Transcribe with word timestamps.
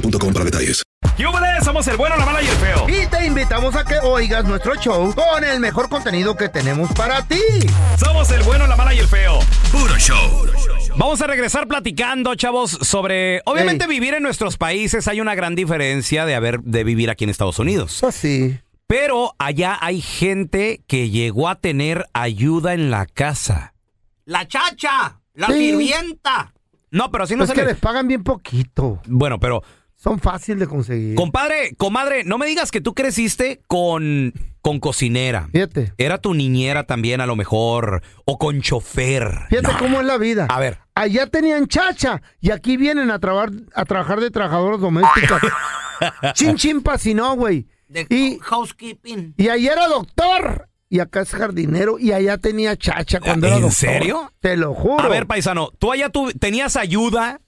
boostmobile.com 0.00 0.32
para 0.32 0.44
detalles. 0.44 0.82
¡Yúbales! 1.18 1.64
Somos 1.64 1.86
el 1.88 1.96
bueno, 1.96 2.16
la 2.16 2.26
mala 2.26 2.42
y 2.42 2.46
el 2.46 2.56
feo. 2.56 2.86
Y 2.88 3.06
te 3.06 3.26
invitamos 3.26 3.74
a 3.74 3.84
que 3.84 3.98
oigas 4.02 4.44
nuestro 4.44 4.74
show 4.76 5.14
con 5.14 5.44
el 5.44 5.60
mejor 5.60 5.88
contenido 5.88 6.36
que 6.36 6.48
tenemos 6.48 6.92
para 6.92 7.22
ti. 7.26 7.40
Somos 7.98 8.30
el 8.30 8.42
bueno, 8.42 8.66
la 8.66 8.76
mala 8.76 8.94
y 8.94 8.98
el 8.98 9.06
feo. 9.08 9.38
Puro 9.72 9.96
show. 9.96 10.46
Vamos 10.96 11.20
a 11.20 11.26
regresar 11.26 11.66
platicando, 11.66 12.34
chavos, 12.34 12.70
sobre. 12.82 13.40
Obviamente, 13.46 13.86
vivir 13.86 14.14
en 14.14 14.22
nuestros 14.22 14.56
países 14.56 15.08
hay 15.08 15.20
una 15.20 15.34
gran 15.34 15.54
diferencia 15.54 16.24
de 16.26 16.34
haber 16.34 16.60
de 16.60 16.84
vivir 16.84 17.10
aquí 17.10 17.24
en 17.24 17.30
Estados 17.30 17.58
Unidos. 17.58 18.02
Así. 18.04 18.58
Pero 18.86 19.34
allá 19.38 19.78
hay 19.80 20.00
gente 20.00 20.82
que 20.86 21.10
llegó 21.10 21.48
a 21.48 21.56
tener 21.56 22.06
ayuda 22.12 22.72
en 22.74 22.90
la 22.90 23.06
casa. 23.06 23.74
La 24.24 24.46
chacha, 24.46 25.20
la 25.34 25.48
Sí. 25.48 25.54
sirvienta. 25.70 26.52
No, 26.90 27.10
pero 27.10 27.24
así 27.24 27.34
no 27.36 27.44
es 27.44 27.50
se 27.50 27.54
que 27.54 27.62
le- 27.62 27.72
les 27.72 27.78
pagan 27.78 28.06
bien 28.06 28.22
poquito. 28.22 29.00
Bueno, 29.06 29.40
pero 29.40 29.62
Son 30.06 30.20
fáciles 30.20 30.60
de 30.60 30.66
conseguir. 30.68 31.16
Compadre, 31.16 31.74
comadre, 31.76 32.22
no 32.22 32.38
me 32.38 32.46
digas 32.46 32.70
que 32.70 32.80
tú 32.80 32.94
creciste 32.94 33.60
con, 33.66 34.32
con 34.60 34.78
cocinera. 34.78 35.48
Fíjate. 35.52 35.94
Era 35.98 36.18
tu 36.18 36.32
niñera 36.32 36.84
también, 36.84 37.20
a 37.20 37.26
lo 37.26 37.34
mejor. 37.34 38.02
O 38.24 38.38
con 38.38 38.60
chofer. 38.62 39.28
Fíjate 39.50 39.72
No. 39.72 39.78
cómo 39.80 40.00
es 40.00 40.06
la 40.06 40.16
vida. 40.16 40.46
A 40.48 40.60
ver. 40.60 40.78
Allá 40.94 41.26
tenían 41.26 41.66
chacha 41.66 42.22
y 42.40 42.52
aquí 42.52 42.76
vienen 42.76 43.10
a, 43.10 43.18
trabar- 43.18 43.50
a 43.74 43.84
trabajar 43.84 44.20
de 44.20 44.30
trabajadoras 44.30 44.78
domésticas. 44.80 45.42
chin 46.34 46.54
chin 46.56 46.82
no, 47.16 47.34
güey. 47.34 47.66
Y, 48.08 48.38
housekeeping. 48.42 49.34
y 49.36 49.48
allá 49.48 49.72
era 49.72 49.88
doctor. 49.88 50.68
Y 50.88 51.00
acá 51.00 51.22
es 51.22 51.30
jardinero. 51.30 51.98
Y 51.98 52.12
allá 52.12 52.38
tenía 52.38 52.76
chacha 52.76 53.18
cuando 53.18 53.48
¿En 53.48 53.52
era 53.54 53.60
doctor. 53.62 53.76
serio? 53.76 54.32
Te 54.38 54.56
lo 54.56 54.72
juro. 54.72 55.02
A 55.02 55.08
ver, 55.08 55.26
paisano, 55.26 55.70
¿tú 55.80 55.90
allá 55.90 56.10
tú 56.10 56.30
tenías 56.38 56.76
ayuda 56.76 57.40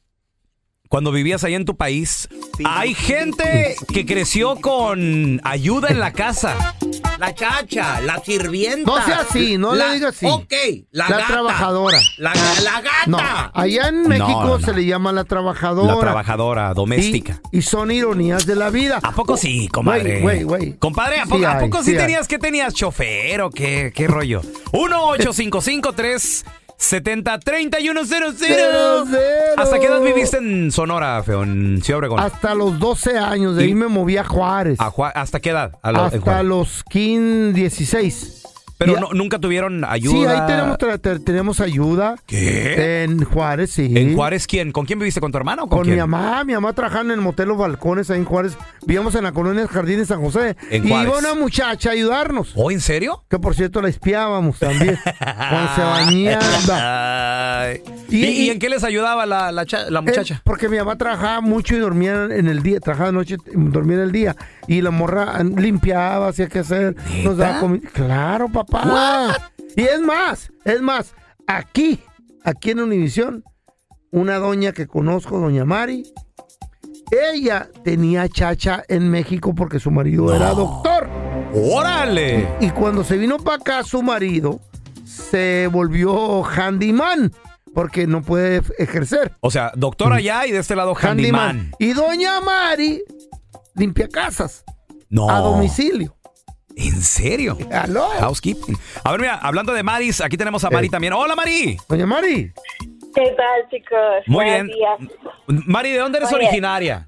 cuando 0.88 1.12
vivías 1.12 1.44
allá 1.44 1.56
en 1.56 1.64
tu 1.64 1.76
país, 1.76 2.28
sí. 2.56 2.64
hay 2.66 2.94
gente 2.94 3.76
que 3.92 4.06
creció 4.06 4.56
con 4.56 5.40
ayuda 5.44 5.88
en 5.88 6.00
la 6.00 6.12
casa. 6.12 6.74
La 7.18 7.34
chacha, 7.34 8.00
la 8.00 8.20
sirvienta. 8.20 8.90
No 8.90 9.04
sea 9.04 9.20
así, 9.20 9.58
no 9.58 9.74
la, 9.74 9.88
le 9.88 9.94
diga 9.94 10.08
así. 10.10 10.24
Ok, 10.26 10.52
la, 10.92 11.08
la 11.08 11.16
gata, 11.16 11.26
trabajadora. 11.32 12.00
La, 12.16 12.32
la 12.62 12.80
gata. 12.80 13.06
No, 13.06 13.18
allá 13.52 13.88
en 13.88 14.08
México 14.08 14.44
no, 14.44 14.58
no, 14.58 14.64
se 14.64 14.72
le 14.72 14.86
llama 14.86 15.12
la 15.12 15.24
trabajadora. 15.24 15.94
La 15.94 16.00
trabajadora 16.00 16.74
doméstica. 16.74 17.40
Y, 17.50 17.58
y, 17.58 17.62
son 17.62 17.90
ironías 17.90 18.46
de 18.46 18.54
la 18.54 18.70
vida. 18.70 19.00
¿A 19.02 19.12
poco 19.12 19.36
sí, 19.36 19.68
compadre? 19.68 20.20
Güey, 20.20 20.44
güey. 20.44 20.76
Compadre, 20.78 21.20
¿a, 21.20 21.26
po 21.26 21.38
sí 21.38 21.44
¿a 21.44 21.58
poco 21.58 21.78
hay, 21.78 21.84
sí, 21.84 21.90
hay. 21.90 21.98
tenías 21.98 22.28
que 22.28 22.38
tenías 22.38 22.72
chofer 22.72 23.42
o 23.42 23.50
qué, 23.50 23.92
qué 23.94 24.06
rollo? 24.06 24.40
1 24.72 25.04
855 25.04 25.92
3 25.92 26.44
70-3100. 26.78 29.18
¿Hasta 29.56 29.78
qué 29.80 29.86
edad 29.86 30.00
viviste 30.00 30.36
en 30.38 30.70
Sonora, 30.72 31.22
feo? 31.24 31.42
En 31.42 31.80
Ciudad 31.82 31.98
Obregón. 31.98 32.20
Hasta 32.20 32.54
los 32.54 32.78
12 32.78 33.18
años, 33.18 33.56
de 33.56 33.64
Y- 33.64 33.68
ahí 33.68 33.74
me 33.74 33.88
moví 33.88 34.16
a 34.16 34.24
Juárez. 34.24 34.80
¿A 34.80 34.90
Juá- 34.90 35.10
¿Hasta 35.14 35.40
qué 35.40 35.50
edad? 35.50 35.72
A 35.82 35.92
la- 35.92 36.06
Hasta 36.06 36.42
los 36.42 36.84
15, 36.88 37.52
16. 37.58 38.37
Pero 38.78 38.96
y- 38.96 39.00
no- 39.00 39.08
nunca 39.12 39.38
tuvieron 39.38 39.84
ayuda. 39.84 40.12
Sí, 40.12 40.24
ahí 40.24 40.46
tenemos, 40.46 40.78
tra- 40.78 41.24
tenemos 41.24 41.60
ayuda. 41.60 42.14
¿Qué? 42.26 43.02
En 43.04 43.24
Juárez, 43.24 43.70
sí. 43.72 43.92
¿En 43.94 44.14
Juárez 44.14 44.46
quién? 44.46 44.70
¿Con 44.72 44.86
quién 44.86 44.98
viviste? 45.00 45.20
¿Con 45.20 45.32
tu 45.32 45.38
hermano 45.38 45.64
o 45.64 45.68
con, 45.68 45.78
Con 45.78 45.84
quién? 45.86 45.96
mi 45.96 46.00
mamá, 46.00 46.44
mi 46.44 46.52
mamá 46.54 46.72
trabajaba 46.72 47.02
en 47.04 47.10
el 47.10 47.20
motel 47.20 47.48
Los 47.48 47.58
Balcones 47.58 48.08
ahí 48.10 48.18
en 48.18 48.24
Juárez. 48.24 48.56
Vivíamos 48.86 49.14
en 49.16 49.24
la 49.24 49.32
colonia 49.32 49.60
del 49.60 49.68
Jardín 49.68 49.98
de 49.98 50.06
San 50.06 50.20
José. 50.20 50.56
En 50.70 50.86
y 50.86 50.88
Juárez. 50.90 51.08
iba 51.10 51.18
una 51.18 51.34
muchacha 51.34 51.90
a 51.90 51.92
ayudarnos. 51.92 52.52
¿Oh, 52.54 52.70
en 52.70 52.80
serio? 52.80 53.24
Que 53.28 53.38
por 53.38 53.54
cierto 53.56 53.82
la 53.82 53.88
espiábamos 53.88 54.58
también. 54.60 54.96
cuando 55.50 55.74
se 55.74 55.80
bañaba. 55.82 57.68
Y- 58.08 58.16
¿Y, 58.16 58.26
y 58.28 58.46
y- 58.46 58.50
en 58.50 58.58
qué 58.58 58.68
les 58.68 58.84
ayudaba 58.84 59.26
la, 59.26 59.52
la 59.52 59.66
cha- 59.66 59.90
la 59.90 59.98
Eh, 59.98 60.02
muchacha? 60.02 60.40
porque 60.44 60.68
mi 60.68 60.78
mamá 60.78 60.96
trabajaba 60.96 61.40
mucho 61.40 61.76
y 61.76 61.78
dormía 61.78 62.24
en 62.24 62.48
el 62.48 62.62
día, 62.62 62.80
trabajaba 62.80 63.08
de 63.10 63.12
noche, 63.14 63.36
dormía 63.54 63.96
en 63.98 64.02
el 64.02 64.12
día. 64.12 64.36
Y 64.66 64.80
la 64.80 64.90
morra 64.90 65.42
limpiaba, 65.42 66.28
hacía 66.28 66.48
que 66.48 66.60
hacer, 66.60 66.96
nos 67.24 67.36
daba 67.36 67.60
comida. 67.60 67.88
Claro, 67.92 68.48
papá. 68.48 69.50
Y 69.76 69.82
es 69.82 70.00
más, 70.00 70.50
es 70.64 70.80
más, 70.80 71.14
aquí, 71.46 72.00
aquí 72.44 72.70
en 72.70 72.80
Univisión, 72.80 73.44
una 74.10 74.36
doña 74.38 74.72
que 74.72 74.86
conozco, 74.86 75.38
doña 75.38 75.64
Mari, 75.66 76.04
ella 77.32 77.68
tenía 77.84 78.28
chacha 78.28 78.82
en 78.88 79.10
México 79.10 79.54
porque 79.54 79.78
su 79.78 79.90
marido 79.90 80.34
era 80.34 80.50
doctor. 80.50 81.08
¡Órale! 81.54 82.48
Y 82.60 82.70
cuando 82.70 83.04
se 83.04 83.16
vino 83.16 83.38
para 83.38 83.56
acá, 83.56 83.82
su 83.82 84.02
marido 84.02 84.60
se 85.04 85.68
volvió 85.72 86.44
handyman 86.44 87.32
porque 87.78 88.08
no 88.08 88.22
puede 88.22 88.60
ejercer. 88.78 89.30
O 89.38 89.52
sea, 89.52 89.70
doctor 89.76 90.12
allá 90.12 90.44
y 90.46 90.50
de 90.50 90.58
este 90.58 90.74
lado 90.74 90.96
handyman. 91.00 91.70
Y 91.78 91.92
doña 91.92 92.40
Mari 92.40 93.04
limpia 93.76 94.08
casas 94.08 94.64
No. 95.08 95.30
a 95.30 95.38
domicilio. 95.38 96.12
¿En 96.74 97.00
serio? 97.00 97.56
¿Aló? 97.72 98.08
Housekeeping. 98.18 98.76
A 99.04 99.12
ver, 99.12 99.20
mira, 99.20 99.36
hablando 99.36 99.72
de 99.74 99.84
Maris, 99.84 100.20
aquí 100.20 100.36
tenemos 100.36 100.64
a 100.64 100.70
Mari 100.70 100.88
Eh. 100.88 100.90
también. 100.90 101.12
¡Hola, 101.12 101.36
Mari! 101.36 101.76
Doña 101.88 102.04
Mari. 102.04 102.52
¿Qué 103.14 103.34
tal, 103.36 103.70
chicos? 103.70 104.24
Muy 104.26 104.44
Buenos 104.44 104.66
bien. 104.66 104.76
días. 105.06 105.64
Mari, 105.68 105.92
¿de 105.92 105.98
dónde 105.98 106.18
eres 106.18 106.32
originaria? 106.32 107.06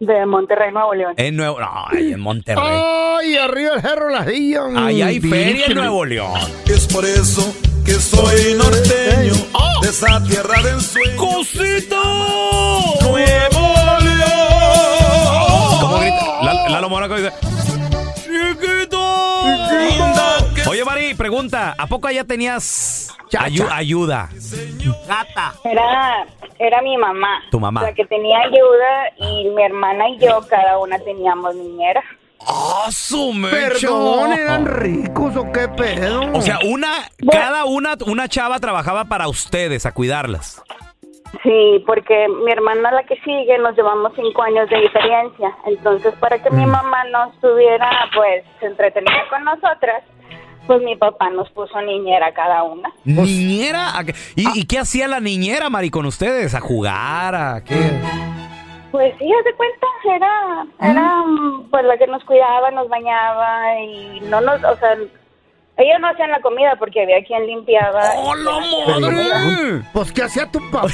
De 0.00 0.26
Monterrey, 0.26 0.70
Nuevo 0.70 0.92
León. 0.92 1.14
En 1.16 1.34
Nuevo... 1.34 1.56
Ay, 1.90 2.12
en 2.12 2.20
Monterrey. 2.20 2.62
Ay, 2.62 3.36
arriba 3.38 3.76
el 3.76 3.80
Cerro 3.80 4.10
Lajillo. 4.10 4.66
Ahí 4.76 5.00
hay 5.00 5.18
feria 5.18 5.64
en 5.64 5.74
Nuevo 5.76 6.04
León. 6.04 6.38
Es 6.66 6.86
por 6.88 7.06
eso 7.06 7.54
que 7.84 7.92
soy 7.92 8.54
norteño 8.54 9.32
de 9.82 9.88
esa 9.88 10.22
tierra 10.24 10.62
del 10.62 10.80
sueño. 10.80 11.16
¡Cosito! 11.16 12.02
Nuevo 13.02 13.74
León. 14.00 15.80
¿Cómo 15.80 15.98
grita? 15.98 16.42
Lalo, 16.42 16.68
Lalo 16.68 16.88
Monaco 16.88 17.16
dice... 17.16 17.32
¡Chiquito! 18.22 19.00
Oye, 20.70 20.84
Mari, 20.84 21.14
pregunta. 21.14 21.74
¿A 21.76 21.86
poco 21.86 22.08
allá 22.08 22.24
tenías 22.24 23.14
ayu- 23.32 23.68
ayuda? 23.70 24.28
Era, 25.64 26.26
era 26.58 26.80
mi 26.82 26.96
mamá. 26.96 27.42
Tu 27.50 27.58
mamá. 27.60 27.82
La 27.82 27.92
que 27.92 28.04
tenía 28.06 28.38
ayuda 28.40 29.10
y 29.18 29.48
mi 29.50 29.62
hermana 29.62 30.08
y 30.08 30.18
yo, 30.18 30.40
cada 30.48 30.78
una 30.78 30.98
teníamos 31.00 31.54
niñera. 31.56 32.02
¡Ah, 32.46 32.88
su 32.90 33.32
mecho! 33.32 33.88
Perdón, 33.88 34.32
¿eran 34.32 34.66
ricos 34.66 35.36
o 35.36 35.50
qué 35.52 35.68
pedo? 35.68 36.22
O 36.32 36.42
sea, 36.42 36.58
una, 36.64 36.92
cada 37.30 37.64
una, 37.64 37.94
una 38.06 38.28
chava 38.28 38.58
trabajaba 38.58 39.04
para 39.06 39.28
ustedes, 39.28 39.86
a 39.86 39.92
cuidarlas. 39.92 40.62
Sí, 41.42 41.82
porque 41.86 42.26
mi 42.44 42.52
hermana, 42.52 42.90
la 42.92 43.04
que 43.04 43.16
sigue, 43.24 43.56
nos 43.58 43.74
llevamos 43.76 44.12
cinco 44.14 44.42
años 44.42 44.68
de 44.68 44.78
diferencia. 44.80 45.50
Entonces, 45.66 46.12
para 46.20 46.42
que 46.42 46.50
Mm. 46.50 46.56
mi 46.56 46.66
mamá 46.66 47.04
no 47.10 47.32
estuviera, 47.32 47.88
pues, 48.14 48.44
entretenida 48.60 49.22
con 49.30 49.44
nosotras, 49.44 50.02
Pues 50.64 50.80
mi 50.82 50.94
papá 50.94 51.28
nos 51.30 51.50
puso 51.50 51.80
niñera 51.82 52.32
cada 52.34 52.62
una. 52.62 52.88
¿Niñera? 53.04 53.98
¿A 53.98 54.04
qué- 54.04 54.14
¿Y, 54.36 54.60
y 54.60 54.64
qué 54.64 54.78
hacía 54.78 55.08
la 55.08 55.18
niñera, 55.18 55.68
Mari, 55.70 55.90
con 55.90 56.06
ustedes? 56.06 56.54
¿A 56.54 56.60
jugar? 56.60 57.34
¿A 57.34 57.64
qué? 57.64 57.74
Pues 58.92 59.14
sí, 59.18 59.24
haz 59.32 59.44
de 59.44 59.54
cuenta, 59.54 59.86
era, 60.14 60.66
era 60.92 61.24
pues 61.70 61.84
la 61.84 61.96
que 61.98 62.06
nos 62.06 62.22
cuidaba, 62.24 62.70
nos 62.70 62.88
bañaba 62.88 63.80
y 63.80 64.20
no 64.28 64.40
nos, 64.42 64.62
o 64.62 64.76
sea, 64.76 64.92
ellos 65.78 65.96
no 66.00 66.08
hacían 66.08 66.30
la 66.30 66.42
comida 66.42 66.76
porque 66.78 67.02
había 67.02 67.24
quien 67.24 67.46
limpiaba. 67.46 68.02
¡Hola, 68.18 68.50
comida. 68.50 68.98
madre! 69.38 69.82
Pues, 69.94 70.12
¿qué 70.12 70.22
hacía 70.24 70.46
tu 70.50 70.60
papá 70.70 70.90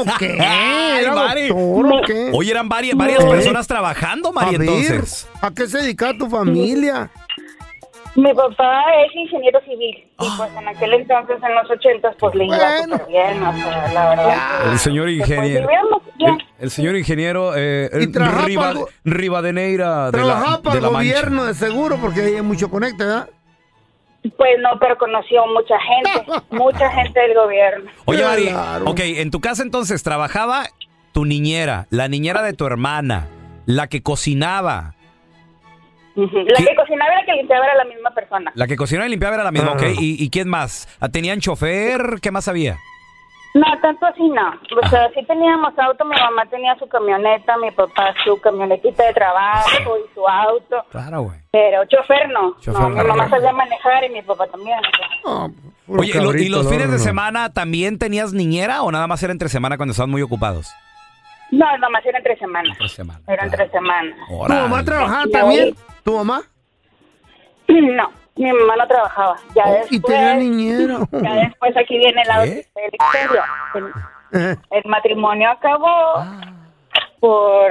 o 0.00 0.04
qué? 0.18 0.36
Ay, 0.38 1.00
¿Era 1.00 1.14
Mari. 1.14 1.48
doctor 1.48 1.92
o 1.92 2.02
qué? 2.06 2.30
Oye, 2.34 2.50
eran 2.50 2.68
varias, 2.68 2.96
varias 2.96 3.24
personas 3.24 3.66
trabajando, 3.66 4.30
Mari, 4.32 4.54
A 4.54 4.58
ver, 4.58 4.68
entonces. 4.68 5.28
¿A 5.40 5.50
qué 5.50 5.66
se 5.66 5.78
dedicaba 5.78 6.12
tu 6.12 6.28
familia? 6.28 7.10
Mi 8.14 8.34
papá 8.34 8.82
es 9.06 9.16
ingeniero 9.16 9.58
civil 9.62 9.96
y 10.20 10.28
pues 10.36 10.50
en 10.58 10.68
aquel 10.68 10.92
entonces, 10.92 11.36
en 11.42 11.54
los 11.54 11.70
ochentas, 11.70 12.14
pues 12.18 12.34
le 12.34 12.44
iba 12.44 12.56
Bueno. 12.58 12.98
súper 12.98 13.06
bien, 13.08 13.42
o 13.42 13.52
sea, 13.54 13.92
la 13.94 14.08
verdad. 14.10 14.72
El 14.72 14.78
señor 14.78 15.04
pues, 15.06 15.16
ingeniero. 15.18 15.68
bien. 16.18 16.30
El, 16.30 16.46
el 16.64 16.70
señor 16.70 16.96
ingeniero 16.96 17.52
eh, 17.56 17.88
Y 18.02 18.06
trabajaba 18.12 18.46
Riva- 18.46 18.60
para 18.62 18.72
el 18.72 18.78
go- 18.78 18.88
Rivadeneira 19.04 20.04
de 20.06 20.12
Trabajaba 20.12 20.50
la, 20.50 20.62
para 20.62 20.72
de 20.74 20.78
el 20.78 20.84
la 20.84 20.90
Mancha. 20.90 21.08
gobierno 21.14 21.44
de 21.44 21.54
seguro 21.54 21.96
porque 22.02 22.20
ahí 22.20 22.34
hay 22.34 22.42
mucho 22.42 22.68
conecte, 22.70 23.02
¿verdad? 23.04 23.30
Pues 24.36 24.50
no, 24.60 24.78
pero 24.78 24.96
conoció 24.98 25.42
mucha 25.46 25.74
gente, 25.80 26.44
mucha 26.50 26.90
gente 26.90 27.18
del 27.18 27.34
gobierno. 27.34 27.90
Oye, 28.04 28.22
Mari, 28.24 28.48
Claro. 28.48 28.84
ok, 28.90 29.00
en 29.00 29.30
tu 29.30 29.40
casa 29.40 29.62
entonces 29.62 30.02
trabajaba 30.02 30.66
tu 31.12 31.24
niñera, 31.24 31.86
la 31.90 32.08
niñera 32.08 32.42
de 32.42 32.52
tu 32.52 32.66
hermana, 32.66 33.26
la 33.64 33.86
que 33.88 34.02
cocinaba. 34.02 34.94
La 36.14 36.56
¿Qué? 36.56 36.64
que 36.66 36.74
cocinaba 36.76 37.12
y 37.12 37.16
la 37.16 37.24
que 37.24 37.32
limpiaba 37.34 37.64
era 37.64 37.74
la 37.76 37.84
misma 37.84 38.10
persona. 38.10 38.52
La 38.54 38.66
que 38.66 38.76
cocinaba 38.76 39.06
y 39.06 39.10
limpiaba 39.10 39.34
era 39.36 39.44
la 39.44 39.50
misma, 39.50 39.70
Ah. 39.72 39.74
ok. 39.76 39.82
¿Y, 39.98 40.22
y 40.22 40.30
quién 40.30 40.48
más? 40.48 40.88
Ah, 41.00 41.08
¿Tenían 41.08 41.40
chofer? 41.40 42.18
¿Qué 42.20 42.30
más 42.30 42.48
había? 42.48 42.76
No, 43.54 43.66
tanto 43.82 44.06
así 44.06 44.26
no. 44.30 44.48
O 44.82 44.88
sea, 44.88 45.10
sí 45.14 45.22
teníamos 45.26 45.78
auto, 45.78 46.04
mi 46.06 46.16
mamá 46.16 46.46
tenía 46.46 46.74
su 46.78 46.88
camioneta, 46.88 47.56
mi 47.58 47.70
papá 47.70 48.14
su 48.24 48.40
camionetita 48.40 49.04
de 49.04 49.12
trabajo 49.12 49.98
y 49.98 50.14
su 50.14 50.26
auto, 50.26 50.82
Claro, 50.90 51.22
güey. 51.22 51.38
pero 51.50 51.84
chofer 51.84 52.30
no. 52.30 52.56
Chofer 52.60 52.80
no, 52.80 52.88
no. 52.88 53.02
mi 53.02 53.08
mamá 53.08 53.28
sabía 53.28 53.52
manejar 53.52 54.04
y 54.04 54.08
mi 54.08 54.22
papá 54.22 54.46
también. 54.46 54.78
Ah, 55.26 55.48
Oye, 55.86 56.10
¿y 56.10 56.12
lo- 56.14 56.20
¿y 56.20 56.26
cabrito, 56.28 56.56
los 56.56 56.64
no, 56.64 56.70
fines 56.70 56.90
de 56.90 56.98
semana 56.98 57.50
también 57.52 57.98
tenías 57.98 58.32
niñera 58.32 58.82
o 58.82 58.90
nada 58.90 59.06
más 59.06 59.22
era 59.22 59.32
entre 59.32 59.50
semana 59.50 59.76
cuando 59.76 59.90
estaban 59.90 60.10
muy 60.10 60.22
ocupados? 60.22 60.72
No, 61.50 61.66
nomás 61.76 62.06
era 62.06 62.16
entre 62.16 62.34
semanas. 62.38 62.72
Entre 62.72 62.88
semana. 62.88 63.20
Era 63.28 63.44
entre 63.44 63.68
semanas. 63.68 64.16
¿Tu 64.30 64.48
mamá 64.54 64.82
trabajaba 64.82 65.24
también? 65.30 65.76
¿Tu 66.04 66.12
mamá? 66.16 66.42
No, 67.68 68.10
mi 68.36 68.52
mamá 68.52 68.76
no 68.76 68.86
trabajaba. 68.86 69.36
Ya 69.54 69.64
Oh, 69.66 69.72
después, 69.72 69.92
y 69.92 70.00
tenía 70.00 70.34
niñera. 70.34 70.98
ya 71.12 71.34
después 71.34 71.76
aquí 71.76 71.98
viene 71.98 72.22
la. 72.26 72.44
El, 72.44 72.66
Eh, 74.34 74.56
el 74.70 74.82
matrimonio 74.86 75.50
acabó 75.50 75.86
Ah. 76.16 76.40
por 77.20 77.70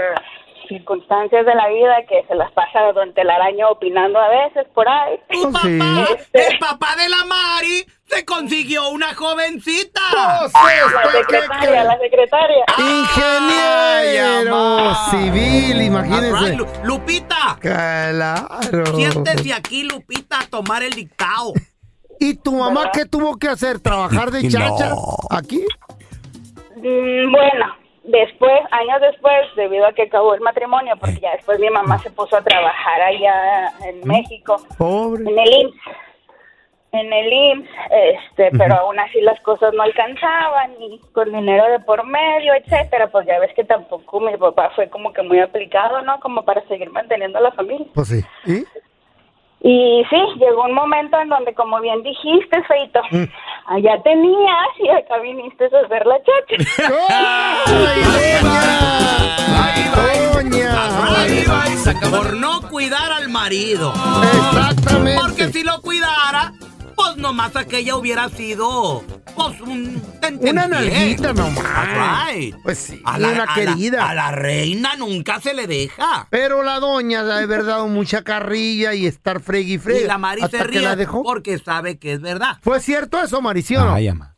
circunstancias 0.77 1.45
de 1.45 1.53
la 1.55 1.67
vida 1.67 1.95
que 2.07 2.23
se 2.27 2.35
las 2.35 2.49
pasa 2.53 2.93
Don 2.93 3.13
Telaraño 3.13 3.69
opinando 3.71 4.17
a 4.19 4.29
veces 4.29 4.65
por 4.73 4.87
ahí. 4.87 5.19
oh, 5.43 5.51
sí. 5.61 5.79
Este, 6.17 6.57
papá 6.59 6.95
de 6.95 7.09
la 7.09 7.25
Mari 7.25 7.85
se 8.05 8.23
consiguió 8.25 8.87
una 8.89 9.13
jovencita. 9.13 9.99
Oh, 10.15 10.47
sí, 10.47 10.53
la 10.53 10.71
¿esto 10.71 10.87
qué 11.27 11.41
secretaria, 11.41 11.83
la 11.83 11.97
secretaria. 11.99 12.63
Ingeniero 12.77 14.95
civil, 15.11 15.81
imagínese. 15.81 16.57
Lupita, 16.83 17.57
Claro. 17.59 18.47
aquí, 19.55 19.83
Lupita, 19.83 20.39
a 20.41 20.45
tomar 20.47 20.83
el 20.83 20.91
dictado. 20.93 21.53
¿Y 22.19 22.35
tu 22.35 22.51
mamá 22.53 22.91
qué 22.93 23.05
tuvo 23.05 23.37
que 23.37 23.47
hacer? 23.47 23.79
¿Trabajar 23.79 24.29
de 24.31 24.43
No. 24.43 24.49
chacha 24.49 24.93
aquí? 25.31 25.63
Mm, 26.75 27.31
Bueno, 27.31 27.65
después, 28.11 28.59
años 28.71 29.01
después, 29.01 29.47
debido 29.55 29.87
a 29.87 29.93
que 29.93 30.03
acabó 30.03 30.33
el 30.33 30.41
matrimonio, 30.41 30.95
porque 30.99 31.19
ya 31.19 31.31
después 31.31 31.59
mi 31.59 31.69
mamá 31.69 31.97
se 31.99 32.11
puso 32.11 32.37
a 32.37 32.43
trabajar 32.43 33.01
allá 33.01 33.71
en 33.87 34.07
México, 34.07 34.57
Pobre. 34.77 35.23
en 35.23 35.39
el 35.39 35.53
IMSS. 35.61 35.75
En 36.93 37.13
el 37.13 37.31
IMSS, 37.31 37.69
este, 37.89 38.49
pero 38.57 38.75
aún 38.75 38.99
así 38.99 39.21
las 39.21 39.39
cosas 39.41 39.73
no 39.73 39.81
alcanzaban 39.81 40.73
y 40.81 40.99
con 41.13 41.31
dinero 41.31 41.65
de 41.71 41.79
por 41.79 42.05
medio, 42.05 42.53
etcétera, 42.53 43.07
pues 43.07 43.25
ya 43.25 43.39
ves 43.39 43.53
que 43.55 43.63
tampoco 43.63 44.19
mi 44.19 44.35
papá 44.35 44.71
fue 44.75 44.89
como 44.89 45.13
que 45.13 45.21
muy 45.21 45.39
aplicado, 45.39 46.01
¿no? 46.01 46.19
Como 46.19 46.43
para 46.43 46.61
seguir 46.67 46.89
manteniendo 46.91 47.37
a 47.39 47.43
la 47.43 47.51
familia. 47.53 47.87
Pues 47.93 48.09
sí. 48.09 48.21
¿Y? 48.45 48.65
Y 49.63 50.03
sí, 50.09 50.17
llegó 50.39 50.63
un 50.63 50.73
momento 50.73 51.19
en 51.19 51.29
donde, 51.29 51.53
como 51.53 51.79
bien 51.81 52.01
dijiste, 52.01 52.63
Feito, 52.63 52.99
allá 53.67 54.01
tenías 54.03 54.67
y 54.79 54.89
acá 54.89 55.19
viniste 55.19 55.65
a 55.65 55.85
hacer 55.85 56.05
la 56.07 56.17
chacha. 56.23 56.55
Por 62.09 62.37
no 62.37 62.61
cuidar 62.69 63.11
al 63.11 63.29
marido. 63.29 63.93
Exactamente. 64.23 65.19
Porque 65.21 65.51
si 65.51 65.63
lo 65.63 65.79
cuidara, 65.81 66.53
pues 67.03 67.17
nomás 67.17 67.55
aquella 67.55 67.95
hubiera 67.95 68.29
sido, 68.29 69.03
pues 69.35 69.61
un... 69.61 70.01
Una 70.41 70.67
nalguita 70.67 71.33
nomás. 71.33 72.27
Right. 72.33 72.55
Pues 72.63 72.77
sí, 72.77 73.01
A 73.05 73.17
la, 73.17 73.29
una 73.29 73.43
a 73.43 73.45
la- 73.47 73.53
querida. 73.53 74.09
a 74.09 74.13
la 74.15 74.31
reina 74.31 74.95
nunca 74.97 75.39
se 75.39 75.53
le 75.53 75.67
deja. 75.67 76.27
Pero 76.29 76.63
la 76.63 76.79
doña 76.79 77.23
de 77.23 77.43
haber 77.43 77.65
dado 77.65 77.87
mucha 77.87 78.23
carrilla 78.23 78.93
y 78.93 79.05
estar 79.07 79.41
fregui 79.41 79.77
fregui. 79.77 80.03
Y 80.03 80.07
la 80.07 80.17
Mari 80.17 80.41
se 80.49 80.63
ríe 80.63 80.81
la 80.81 80.95
dejó. 80.95 81.23
porque 81.23 81.57
sabe 81.57 81.97
que 81.99 82.13
es 82.13 82.21
verdad. 82.21 82.57
¿Fue 82.61 82.79
cierto 82.79 83.19
eso, 83.21 83.41
Maricio? 83.41 83.83
no? 83.83 83.95
ama. 83.95 84.35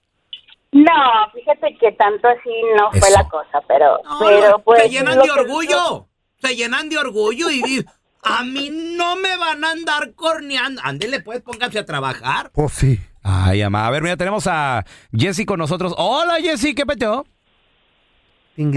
No, 0.72 0.92
fíjate 1.34 1.78
que 1.80 1.92
tanto 1.92 2.28
así 2.28 2.50
no 2.78 2.92
fue 3.00 3.12
la 3.12 3.28
cosa, 3.30 3.62
pero, 3.68 4.00
pero 4.20 4.60
pues... 4.64 4.82
se 4.84 4.90
llenan 4.90 5.20
de 5.20 5.30
orgullo. 5.32 6.08
Se 6.42 6.56
llenan 6.56 6.90
de 6.90 6.98
orgullo 6.98 7.50
y 7.52 7.86
a 8.24 8.44
mí 8.44 8.70
no 8.72 9.16
me 9.16 9.36
van 9.38 9.64
a 9.64 9.72
andar 9.72 10.14
corneando. 10.16 10.82
Ándele, 10.84 11.20
pues, 11.22 11.42
pónganse 11.42 11.80
a 11.80 11.86
trabajar. 11.86 12.52
Pues 12.54 12.72
sí. 12.74 13.00
Ay, 13.24 13.62
ama. 13.62 13.88
A 13.88 13.92
ver, 13.92 14.04
mira, 14.04 14.18
tenemos 14.18 14.48
a 14.48 14.84
Jessy 15.16 15.46
con 15.46 15.60
nosotros. 15.60 15.94
Hola, 15.98 16.36
Jessy, 16.42 16.76
¿qué 16.76 16.86
peteo? 16.86 17.26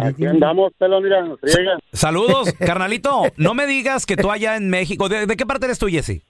Aquí 0.02 0.24
andamos, 0.24 0.72
pelo, 0.78 1.00
mira, 1.00 1.22
nos 1.22 1.38
friega. 1.40 1.78
Saludos, 1.92 2.52
carnalito. 2.58 3.24
No 3.36 3.54
me 3.54 3.66
digas 3.66 4.06
que 4.06 4.16
tú 4.16 4.30
allá 4.30 4.56
en 4.56 4.70
México. 4.70 5.08
¿De, 5.08 5.26
de 5.26 5.36
qué 5.36 5.44
parte 5.44 5.66
eres 5.66 5.78
tú, 5.78 5.88
Jessy? 5.88 6.22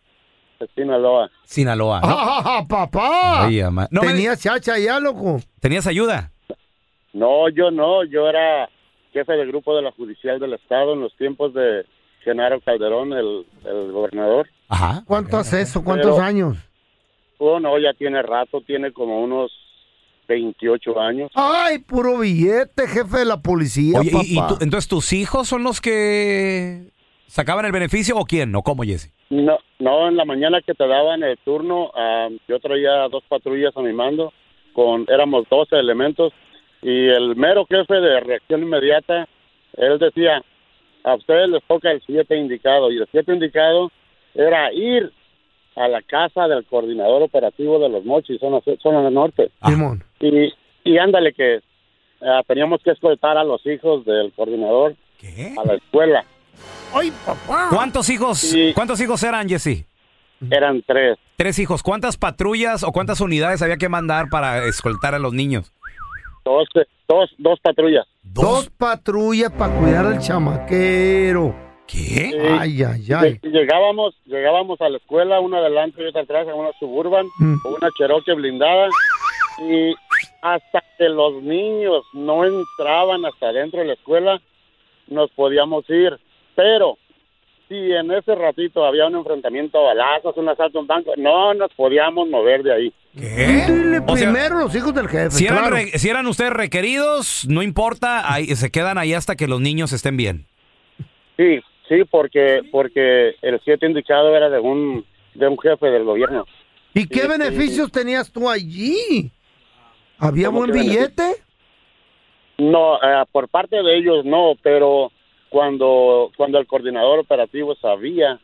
de 0.58 0.66
Sinaloa. 0.74 1.30
Sinaloa. 1.44 2.00
¿no? 2.00 2.08
¡Ah, 2.08 2.64
papá! 2.68 3.44
Ay, 3.46 3.60
ama. 3.60 3.88
No 3.90 4.00
me 4.02 4.08
Tenía 4.08 4.36
chacha 4.36 4.78
ya, 4.78 4.98
loco. 4.98 5.38
¿Tenías 5.60 5.86
ayuda? 5.86 6.32
No, 7.12 7.48
yo 7.50 7.70
no, 7.70 8.04
yo 8.04 8.28
era 8.28 8.68
jefe 9.12 9.32
de 9.32 9.46
grupo 9.46 9.76
de 9.76 9.82
la 9.82 9.92
Judicial 9.92 10.38
del 10.38 10.54
Estado 10.54 10.94
en 10.94 11.00
los 11.00 11.14
tiempos 11.16 11.54
de 11.54 11.84
Genaro 12.26 12.60
Calderón, 12.60 13.12
el, 13.12 13.46
el 13.64 13.92
gobernador. 13.92 14.48
Ajá. 14.68 15.02
¿Cuánto 15.06 15.36
hace 15.38 15.60
eso? 15.62 15.82
¿Cuántos 15.84 16.16
Pero- 16.16 16.22
años? 16.26 16.58
Oh, 17.38 17.60
no, 17.60 17.78
ya 17.78 17.92
tiene 17.94 18.20
rato, 18.22 18.60
tiene 18.66 18.92
como 18.92 19.22
unos 19.22 19.52
28 20.28 21.00
años. 21.00 21.30
¡Ay, 21.34 21.78
puro 21.78 22.18
billete, 22.18 22.88
jefe 22.88 23.18
de 23.18 23.24
la 23.26 23.40
policía, 23.40 24.00
Oye, 24.00 24.10
papá! 24.10 24.24
y, 24.26 24.32
y 24.32 24.40
tú- 24.48 24.58
entonces 24.60 24.88
tus 24.88 25.12
hijos 25.12 25.46
son 25.46 25.62
los 25.62 25.80
que 25.80 26.88
sacaban 27.26 27.64
el 27.66 27.72
beneficio 27.72 28.16
o 28.16 28.24
quién? 28.24 28.54
¿O 28.56 28.62
cómo, 28.62 28.82
Jessy? 28.82 29.10
No, 29.30 29.58
no, 29.78 30.08
en 30.08 30.16
la 30.16 30.24
mañana 30.24 30.60
que 30.62 30.74
te 30.74 30.86
daban 30.86 31.22
el 31.22 31.36
turno, 31.44 31.90
ah, 31.94 32.28
yo 32.48 32.58
traía 32.58 33.06
dos 33.10 33.22
patrullas 33.28 33.76
a 33.76 33.82
mi 33.82 33.92
mando, 33.92 34.32
con 34.72 35.04
éramos 35.08 35.46
12 35.50 35.76
elementos, 35.78 36.32
y 36.82 37.08
el 37.08 37.36
mero 37.36 37.66
jefe 37.68 37.94
de 37.94 38.20
reacción 38.20 38.62
inmediata, 38.62 39.28
él 39.76 39.98
decía, 39.98 40.42
a 41.06 41.14
ustedes 41.14 41.48
les 41.48 41.62
toca 41.64 41.90
el 41.90 42.02
siete 42.04 42.36
indicado, 42.36 42.90
y 42.90 42.98
el 42.98 43.08
siete 43.10 43.32
indicado 43.32 43.90
era 44.34 44.72
ir 44.72 45.10
a 45.76 45.88
la 45.88 46.02
casa 46.02 46.48
del 46.48 46.64
coordinador 46.66 47.22
operativo 47.22 47.78
de 47.78 47.88
los 47.88 48.04
mochis, 48.04 48.38
zona, 48.40 48.58
zona 48.82 49.02
del 49.02 49.14
norte, 49.14 49.50
Simón. 49.64 50.02
y, 50.20 50.52
y 50.84 50.98
ándale 50.98 51.32
que 51.32 51.60
ah, 52.22 52.42
teníamos 52.46 52.82
que 52.82 52.90
escoltar 52.90 53.36
a 53.38 53.44
los 53.44 53.64
hijos 53.66 54.04
del 54.04 54.32
coordinador 54.32 54.94
¿Qué? 55.18 55.54
a 55.58 55.64
la 55.64 55.74
escuela, 55.74 56.24
¡Ay, 56.94 57.12
papá! 57.26 57.68
¿Cuántos 57.70 58.08
hijos, 58.10 58.38
Sí. 58.38 58.72
cuántos 58.74 59.00
hijos 59.00 59.22
eran, 59.22 59.48
Jessy? 59.48 59.84
eran 60.50 60.82
tres. 60.86 61.18
Tres 61.36 61.58
hijos. 61.58 61.82
¿Cuántas 61.82 62.16
patrullas 62.16 62.82
o 62.82 62.92
cuántas 62.92 63.20
unidades 63.20 63.60
había 63.62 63.76
que 63.76 63.88
mandar 63.88 64.26
para 64.30 64.64
escoltar 64.66 65.14
a 65.14 65.18
los 65.18 65.32
niños? 65.34 65.72
Dos, 66.46 66.68
dos, 67.08 67.30
dos 67.38 67.58
patrullas. 67.60 68.06
Dos 68.22 68.70
patrullas 68.70 69.50
para 69.50 69.74
cuidar 69.74 70.06
al 70.06 70.18
chamaquero. 70.20 71.52
¿Qué? 71.88 72.30
Sí. 72.30 72.36
Ay, 72.38 72.82
ay, 72.84 73.02
ay. 73.12 73.38
Lle- 73.42 73.50
Llegábamos, 73.50 74.14
llegábamos 74.26 74.80
a 74.80 74.88
la 74.88 74.98
escuela, 74.98 75.40
una 75.40 75.58
adelante 75.58 76.02
y 76.02 76.06
otra 76.06 76.22
atrás, 76.22 76.46
en 76.46 76.54
una 76.54 76.70
suburban, 76.78 77.26
Mm. 77.40 77.56
con 77.62 77.74
una 77.74 77.90
Cherokee 77.98 78.32
blindada, 78.34 78.88
y 79.68 79.92
hasta 80.40 80.82
que 80.98 81.08
los 81.08 81.42
niños 81.42 82.04
no 82.12 82.44
entraban 82.44 83.24
hasta 83.24 83.52
dentro 83.52 83.80
de 83.80 83.86
la 83.86 83.92
escuela, 83.94 84.40
nos 85.08 85.28
podíamos 85.32 85.88
ir. 85.90 86.16
Pero 86.54 86.96
si 87.68 87.74
en 87.92 88.10
ese 88.12 88.34
ratito 88.36 88.84
había 88.84 89.06
un 89.06 89.16
enfrentamiento 89.16 89.78
a 89.78 89.94
balazos, 89.94 90.36
un 90.36 90.48
asalto 90.48 90.78
a 90.78 90.82
un 90.82 90.86
banco, 90.86 91.12
no 91.16 91.54
nos 91.54 91.72
podíamos 91.74 92.28
mover 92.28 92.62
de 92.62 92.72
ahí. 92.72 92.92
Dile 93.16 94.00
O 94.06 94.16
sea, 94.16 94.30
primero 94.30 94.58
los 94.60 94.74
hijos 94.74 94.94
del 94.94 95.08
jefe. 95.08 95.30
Si 95.30 95.46
eran, 95.46 95.58
claro. 95.60 95.76
re- 95.76 95.98
si 95.98 96.08
eran 96.08 96.26
ustedes 96.26 96.52
requeridos, 96.52 97.46
no 97.48 97.62
importa, 97.62 98.30
ahí, 98.32 98.46
se 98.54 98.70
quedan 98.70 98.98
ahí 98.98 99.14
hasta 99.14 99.36
que 99.36 99.48
los 99.48 99.60
niños 99.60 99.92
estén 99.92 100.16
bien. 100.16 100.46
Sí, 101.38 101.60
sí, 101.88 102.04
porque 102.10 102.60
porque 102.70 103.34
el 103.42 103.58
sitio 103.60 103.88
indicado 103.88 104.36
era 104.36 104.50
de 104.50 104.58
un 104.60 105.04
de 105.34 105.48
un 105.48 105.58
jefe 105.58 105.86
del 105.86 106.04
gobierno. 106.04 106.44
¿Y 106.94 107.06
qué 107.06 107.22
Sí, 107.22 107.28
beneficios 107.28 107.90
tenías 107.90 108.30
tú 108.30 108.48
allí? 108.50 109.30
¿Había 110.18 110.46
¿Cómo 110.46 110.58
buen 110.60 110.72
qué 110.72 110.78
billete? 110.80 111.22
No, 112.58 112.96
eh, 112.96 113.24
por 113.32 113.48
parte 113.48 113.76
de 113.82 113.98
ellos 113.98 114.24
no, 114.24 114.54
pero 114.62 115.12
cuando 115.50 116.30
cuando 116.36 116.58
el 116.58 116.66
coordinador 116.66 117.18
operativo 117.18 117.74
sabía 117.76 118.40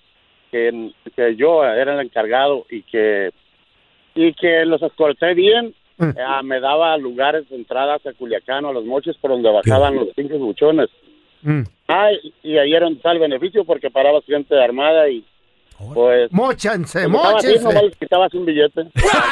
que, 0.50 0.90
que 1.16 1.34
yo 1.36 1.64
era 1.64 1.94
el 1.94 2.00
encargado 2.06 2.66
y 2.70 2.82
que 2.82 3.30
y 4.14 4.32
que 4.34 4.64
los 4.64 4.82
escolté 4.82 5.34
bien, 5.34 5.74
Mm. 5.98 6.08
eh, 6.18 6.42
me 6.42 6.58
daba 6.58 6.96
lugares 6.96 7.48
de 7.50 7.56
entradas 7.56 8.04
a 8.06 8.12
Culiacán 8.14 8.64
o 8.64 8.70
a 8.70 8.72
los 8.72 8.84
moches 8.84 9.14
por 9.18 9.30
donde 9.30 9.50
bajaban 9.50 9.94
los 9.94 10.08
cinco 10.16 10.38
buchones. 10.38 10.88
Mm. 11.42 11.62
Ay, 11.86 12.32
y 12.42 12.56
ahí 12.56 12.72
era 12.72 12.86
un 12.88 12.98
tal 13.00 13.18
beneficio 13.18 13.64
porque 13.64 13.90
paraba 13.90 14.20
gente 14.22 14.58
armada 14.58 15.08
y 15.10 15.24
pues 15.94 16.30
estaba 17.18 17.38
así, 17.38 17.64
nomás 17.64 17.82
les 17.84 17.96
quitabas 17.96 18.34
un 18.34 18.46
billete. 18.46 18.80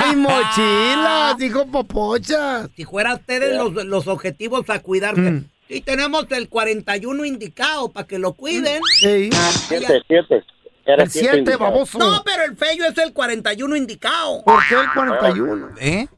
¡Ay, 0.00 0.16
mochilas! 0.16 1.38
Dijo 1.38 1.66
Popocha. 1.70 2.68
Si 2.76 2.84
fuera 2.84 3.14
ustedes 3.14 3.56
los, 3.56 3.72
los 3.86 4.06
objetivos 4.08 4.68
a 4.68 4.82
cuidarse. 4.82 5.20
Mm. 5.20 5.44
Y 5.68 5.80
tenemos 5.82 6.30
el 6.32 6.48
41 6.48 7.24
indicado 7.24 7.90
para 7.92 8.06
que 8.06 8.18
lo 8.18 8.32
cuiden. 8.34 8.82
Ey, 9.04 9.30
Siete, 9.32 10.02
siete. 10.08 10.42
Era 10.84 11.02
el 11.04 11.10
siete 11.10 11.28
7, 11.28 11.38
indicado. 11.38 11.70
baboso. 11.70 11.98
No, 11.98 12.22
pero 12.24 12.44
el 12.44 12.56
fello 12.56 12.84
es 12.86 12.98
el 12.98 13.12
41 13.12 13.76
indicado. 13.76 14.42
¿Por 14.44 14.60
qué 14.68 14.74
el 14.74 14.92
41? 14.92 15.68
¿Eh? 15.78 16.08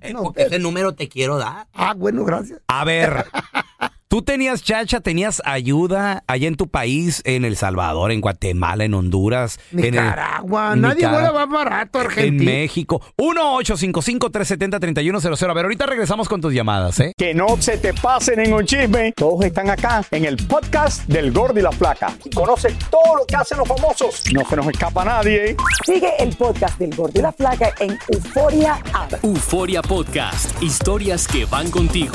Eh, 0.00 0.12
no, 0.12 0.22
porque 0.24 0.42
ese 0.42 0.58
número 0.58 0.94
te 0.94 1.08
quiero 1.08 1.38
dar. 1.38 1.66
Ah, 1.72 1.94
bueno, 1.96 2.24
gracias. 2.24 2.60
A 2.68 2.84
ver, 2.84 3.24
tú 4.08 4.22
tenías 4.22 4.62
chacha, 4.62 5.00
tenías 5.00 5.42
ayuda 5.44 6.24
allá 6.26 6.48
en 6.48 6.56
tu 6.56 6.68
país, 6.68 7.22
en 7.24 7.44
El 7.44 7.56
Salvador, 7.56 8.10
en 8.10 8.20
Guatemala, 8.20 8.84
en 8.84 8.94
Honduras, 8.94 9.60
en 9.72 9.78
el- 9.80 9.90
Nicaragua. 9.92 10.72
en 10.72 10.80
Nadie 10.80 10.96
Nicaragua, 11.06 11.30
vuela 11.30 11.46
más 11.46 11.64
barato, 11.64 12.00
en 12.00 12.06
Argentina. 12.06 12.50
México. 12.52 13.02
1-855-370-3100. 13.16 15.50
A 15.50 15.54
ver, 15.54 15.64
ahorita 15.66 15.86
regresamos 15.86 16.28
con 16.28 16.40
tus 16.40 16.52
llamadas, 16.54 16.98
¿eh? 17.00 17.12
Que 17.16 17.34
no 17.34 17.60
se 17.60 17.78
te 17.78 17.92
pase 17.94 18.36
ningún 18.36 18.64
chisme. 18.64 19.12
Todos 19.16 19.44
están 19.44 19.70
acá 19.70 20.04
en 20.10 20.24
el 20.24 20.36
podcast 20.46 21.06
del 21.06 21.32
Gordi 21.32 21.60
y 21.60 21.62
la 21.62 21.72
Flaca. 21.72 22.12
Y 22.24 22.30
conoce 22.30 22.74
todo 22.90 23.16
lo 23.16 23.26
que 23.26 23.36
hacen 23.36 23.58
los 23.58 23.68
famosos. 23.68 24.22
No 24.32 24.44
se 24.48 24.56
nos 24.56 24.66
escapa 24.68 25.04
nadie. 25.04 25.56
Sigue 25.84 26.10
el 26.18 26.34
podcast 26.36 26.78
del 26.78 26.94
Gordo 26.94 27.18
y 27.18 27.22
la 27.22 27.32
Flaca 27.32 27.72
en 27.80 27.98
Euforia 28.08 28.78
App. 28.92 29.12
Euforia 29.22 29.82
Podcast, 29.82 30.62
historias 30.62 31.26
que 31.28 31.44
van 31.44 31.70
contigo. 31.70 32.14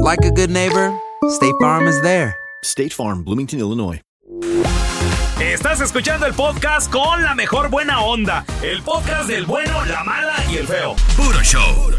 like 0.00 0.24
a 0.24 0.30
good 0.30 0.50
neighbor, 0.50 0.98
State 1.28 1.54
Farm 1.60 1.86
is 1.86 2.00
there. 2.00 2.34
State 2.62 2.92
Farm, 2.92 3.22
Bloomington, 3.22 3.60
Illinois. 3.60 4.00
Estás 5.38 5.80
escuchando 5.80 6.26
el 6.26 6.32
podcast 6.32 6.90
con 6.90 7.22
la 7.22 7.34
mejor 7.34 7.68
buena 7.68 8.00
onda. 8.00 8.44
El 8.62 8.82
podcast 8.82 9.28
del 9.28 9.44
bueno, 9.44 9.84
la 9.84 10.02
mala 10.04 10.36
y 10.50 10.56
el 10.56 10.66
feo. 10.66 10.96
Puro 11.16 11.42
show. 11.42 11.90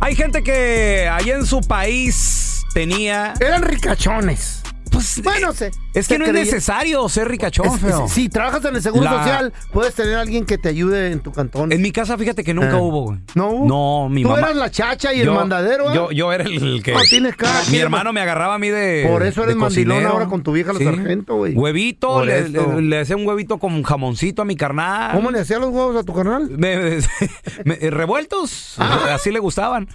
Hay 0.00 0.16
gente 0.16 0.42
que 0.42 1.08
allá 1.08 1.36
en 1.36 1.46
su 1.46 1.60
país 1.60 2.64
tenía. 2.74 3.34
Eran 3.40 3.62
ricachones. 3.62 4.63
Pues, 4.94 5.20
Bueno, 5.22 5.52
sé. 5.52 5.70
Es 5.92 6.08
que 6.08 6.18
no 6.18 6.24
es 6.24 6.32
necesario 6.32 7.06
ser 7.08 7.28
ricachón, 7.28 7.66
Es- 7.66 7.80
feo. 7.80 8.06
es- 8.06 8.12
si 8.12 8.28
trabajas 8.28 8.64
en 8.64 8.76
el 8.76 8.82
seguro 8.82 9.04
La- 9.04 9.18
social, 9.18 9.52
puedes 9.72 9.94
tener 9.94 10.14
a 10.14 10.20
alguien 10.20 10.44
que 10.46 10.56
te 10.56 10.68
ayude 10.68 11.10
en 11.12 11.20
tu 11.20 11.32
cantón. 11.32 11.72
En 11.72 11.82
mi 11.82 11.90
casa, 11.92 12.16
fíjate 12.16 12.42
que 12.44 12.54
nunca 12.54 12.72
Ah. 12.74 12.80
hubo, 12.80 13.02
güey. 13.02 13.18
¿No? 13.34 13.64
No, 13.64 14.08
mi 14.08 14.22
Tú 14.22 14.28
mamá. 14.28 14.40
eras 14.40 14.56
la 14.56 14.70
chacha 14.70 15.12
y 15.12 15.20
el 15.20 15.30
mandadero, 15.30 15.90
¿eh? 15.90 15.94
Yo, 15.94 16.10
yo 16.12 16.32
era 16.32 16.44
el 16.44 16.82
que. 16.82 16.92
No, 16.92 17.00
tienes 17.08 17.36
cara, 17.36 17.60
Mi 17.70 17.78
hermano 17.78 18.12
me 18.12 18.20
agarraba 18.20 18.54
a 18.54 18.58
mí 18.58 18.68
de. 18.70 19.06
Por 19.08 19.22
eso 19.24 19.42
eres 19.44 19.56
mandilón 19.56 20.04
ahora 20.06 20.26
con 20.26 20.42
tu 20.42 20.52
vieja 20.52 20.72
la 20.72 20.78
Sí. 20.78 20.84
sargento, 20.84 21.36
güey. 21.36 21.54
Huevito, 21.54 22.24
le, 22.24 22.48
le- 22.48 22.82
le 22.82 23.00
hacía 23.00 23.16
un 23.16 23.26
huevito 23.26 23.58
con 23.58 23.82
jamoncito 23.82 24.42
a 24.42 24.44
mi 24.44 24.56
carnal. 24.56 25.12
¿Cómo 25.14 25.30
le 25.30 25.40
hacían 25.40 25.60
los 25.60 25.70
huevos 25.70 25.96
a 25.96 26.02
tu 26.04 26.14
canal? 26.14 26.48
Me- 26.50 26.98
me- 27.64 27.78
eh, 27.80 27.90
revueltos. 27.90 28.76
Así 28.78 29.30
le 29.30 29.38
gustaban. 29.40 29.88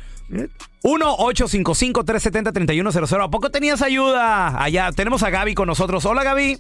1-855-370-3100. 0.84 3.24
¿A 3.24 3.30
poco 3.30 3.50
tenías 3.52 3.82
ayuda? 3.82 4.62
Allá 4.62 4.92
tenemos 4.92 5.24
a 5.24 5.30
Gaby 5.30 5.56
con 5.56 5.68
nosotros. 5.68 6.06
Hola, 6.06 6.24
Gaby. 6.24 6.60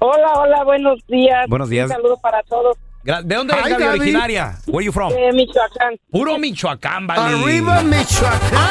Hola, 0.00 0.32
hola, 0.36 0.64
buenos 0.64 0.98
días. 1.06 1.46
Buenos 1.48 1.68
días. 1.68 1.86
Un 1.90 1.96
saludo 1.96 2.16
para 2.22 2.42
todos. 2.44 2.76
Gra- 3.04 3.22
¿De 3.22 3.34
dónde 3.34 3.52
eres, 3.54 3.66
Hi, 3.66 3.70
Gaby, 3.72 3.84
Gaby. 3.84 3.98
originaria? 4.00 4.58
Where 4.66 4.84
you 4.84 4.92
from? 4.92 5.10
De 5.12 5.32
Michoacán. 5.32 5.94
Puro 6.10 6.38
Michoacán, 6.38 7.06
vale. 7.06 7.20
¡Arriba, 7.42 7.82
Michoacán! 7.82 8.68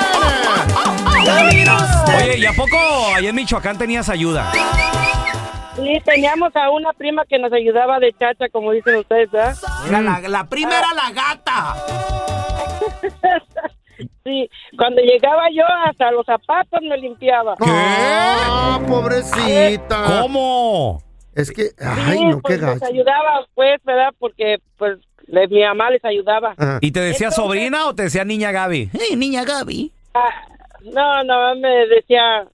Oye, 2.17 2.37
¿y 2.37 2.45
a 2.45 2.53
poco 2.53 2.77
allá 3.15 3.29
en 3.29 3.35
Michoacán 3.35 3.77
tenías 3.77 4.09
ayuda? 4.09 4.51
Sí, 5.75 5.93
teníamos 6.05 6.55
a 6.55 6.69
una 6.71 6.91
prima 6.93 7.23
que 7.27 7.37
nos 7.39 7.51
ayudaba 7.53 7.99
de 7.99 8.11
chacha, 8.19 8.45
como 8.51 8.71
dicen 8.71 8.97
ustedes, 8.97 9.29
¿verdad? 9.31 9.55
Era 9.87 10.01
la, 10.01 10.19
la 10.27 10.43
prima 10.45 10.77
era 10.77 10.93
la 10.93 11.11
gata. 11.11 11.75
Sí, 14.23 14.49
cuando 14.77 15.01
llegaba 15.01 15.43
yo 15.53 15.63
hasta 15.85 16.11
los 16.11 16.25
zapatos 16.25 16.79
me 16.81 16.97
limpiaba. 16.97 17.55
¡Ah, 17.59 18.79
pobrecita! 18.87 20.21
¿Cómo? 20.21 21.01
Es 21.35 21.51
que, 21.51 21.63
Sí, 21.67 21.73
ay, 21.79 22.25
no, 22.25 22.37
qué 22.37 22.41
pues 22.41 22.61
nos 22.61 22.79
gacho. 22.79 22.93
ayudaba, 22.93 23.45
pues, 23.55 23.79
¿verdad? 23.85 24.09
Porque, 24.19 24.57
pues, 24.77 24.97
le- 25.27 25.47
mi 25.47 25.61
mamá 25.63 25.89
les 25.91 26.03
ayudaba. 26.03 26.55
¿Y 26.81 26.91
te 26.91 26.99
decía 26.99 27.27
Entonces- 27.27 27.35
sobrina 27.35 27.87
o 27.87 27.95
te 27.95 28.03
decía 28.03 28.25
niña 28.25 28.51
Gaby? 28.51 28.89
Hey, 28.93 29.15
niña 29.15 29.43
Gaby. 29.45 29.91
Ah, 30.13 30.29
no, 30.83 31.23
no, 31.23 31.55
me 31.55 31.69
decía, 31.87 32.45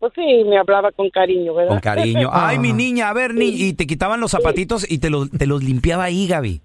pues 0.00 0.12
sí, 0.14 0.44
me 0.46 0.58
hablaba 0.58 0.90
con 0.92 1.08
cariño, 1.10 1.54
¿verdad? 1.54 1.70
Con 1.70 1.80
cariño. 1.80 2.28
Ay, 2.32 2.58
mi 2.58 2.72
niña, 2.72 3.08
a 3.08 3.12
ver, 3.12 3.34
ni 3.34 3.46
y 3.48 3.72
te 3.72 3.86
quitaban 3.86 4.20
los 4.20 4.32
zapatitos 4.32 4.90
y 4.90 4.98
te 4.98 5.10
los, 5.10 5.30
te 5.30 5.46
los 5.46 5.62
limpiaba 5.62 6.04
ahí, 6.04 6.26
Gaby. 6.26 6.60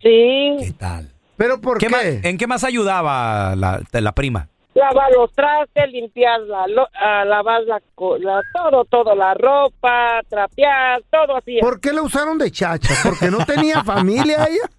Sí. 0.00 0.56
¿Qué 0.60 0.72
tal? 0.78 1.08
¿Pero 1.38 1.60
por 1.60 1.78
¿Qué 1.78 1.86
qué? 1.86 1.92
más- 1.92 2.04
¿En 2.24 2.36
qué 2.36 2.46
más 2.46 2.64
ayudaba 2.64 3.56
la, 3.56 3.80
la 3.92 4.12
prima? 4.12 4.48
lavar 4.74 5.10
los 5.12 5.32
trastes, 5.32 5.90
limpiar 5.90 6.38
la, 6.42 6.66
lo- 6.68 6.88
ah, 6.94 7.24
lavar 7.24 7.62
la, 7.62 7.80
la- 8.20 8.42
todo, 8.54 8.84
todo, 8.84 9.12
la 9.16 9.34
ropa, 9.34 10.20
trapear, 10.28 11.02
todo 11.10 11.36
así. 11.36 11.58
¿Por 11.60 11.80
qué 11.80 11.92
la 11.92 12.02
usaron 12.02 12.38
de 12.38 12.48
chacha? 12.52 12.94
¿Porque 13.02 13.28
no 13.28 13.38
tenía 13.44 13.82
familia 13.84 14.46
ella? 14.48 14.70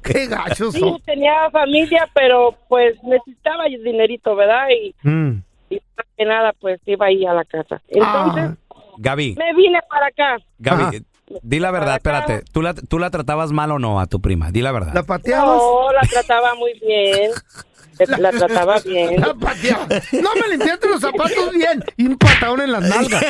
Qué 0.00 0.26
gachos 0.26 0.74
Sí, 0.74 0.78
son. 0.80 1.00
tenía 1.02 1.50
familia, 1.50 2.08
pero 2.14 2.56
pues 2.68 2.94
necesitaba 3.02 3.64
dinerito, 3.64 4.36
¿verdad? 4.36 4.66
Y, 4.70 4.94
Mm. 5.08 5.42
y 5.70 5.74
más 5.96 6.06
que 6.16 6.24
nada, 6.24 6.52
pues 6.60 6.80
iba 6.86 7.06
ahí 7.06 7.24
a 7.26 7.32
la 7.34 7.44
casa. 7.44 7.80
Entonces, 7.88 8.50
Gaby, 8.98 9.34
me 9.36 9.54
vine 9.54 9.80
para 9.88 10.06
acá. 10.06 10.36
Gaby, 10.58 11.02
di 11.42 11.58
la 11.58 11.70
verdad, 11.70 11.96
espérate. 11.96 12.42
¿Tú 12.52 12.62
la, 12.62 12.74
¿Tú 12.74 12.98
la 12.98 13.10
tratabas 13.10 13.52
mal 13.52 13.70
o 13.72 13.78
no 13.78 14.00
a 14.00 14.06
tu 14.06 14.20
prima? 14.20 14.50
Di 14.50 14.60
la 14.60 14.72
verdad. 14.72 14.92
¿La 14.94 15.02
pateabas? 15.02 15.56
No, 15.56 15.92
la 15.92 16.00
trataba 16.08 16.54
muy 16.54 16.72
bien. 16.80 17.30
La, 18.18 18.30
trataba 18.32 18.80
bien. 18.80 19.20
La 19.20 19.34
pateaba. 19.34 19.86
No 20.12 20.30
me 20.40 20.48
limpiaste 20.48 20.88
los 20.88 21.00
zapatos 21.00 21.52
bien. 21.52 21.84
Y 21.96 22.06
un 22.06 22.16
patadón 22.16 22.62
en 22.62 22.72
las 22.72 22.82
nalgas. 22.82 23.22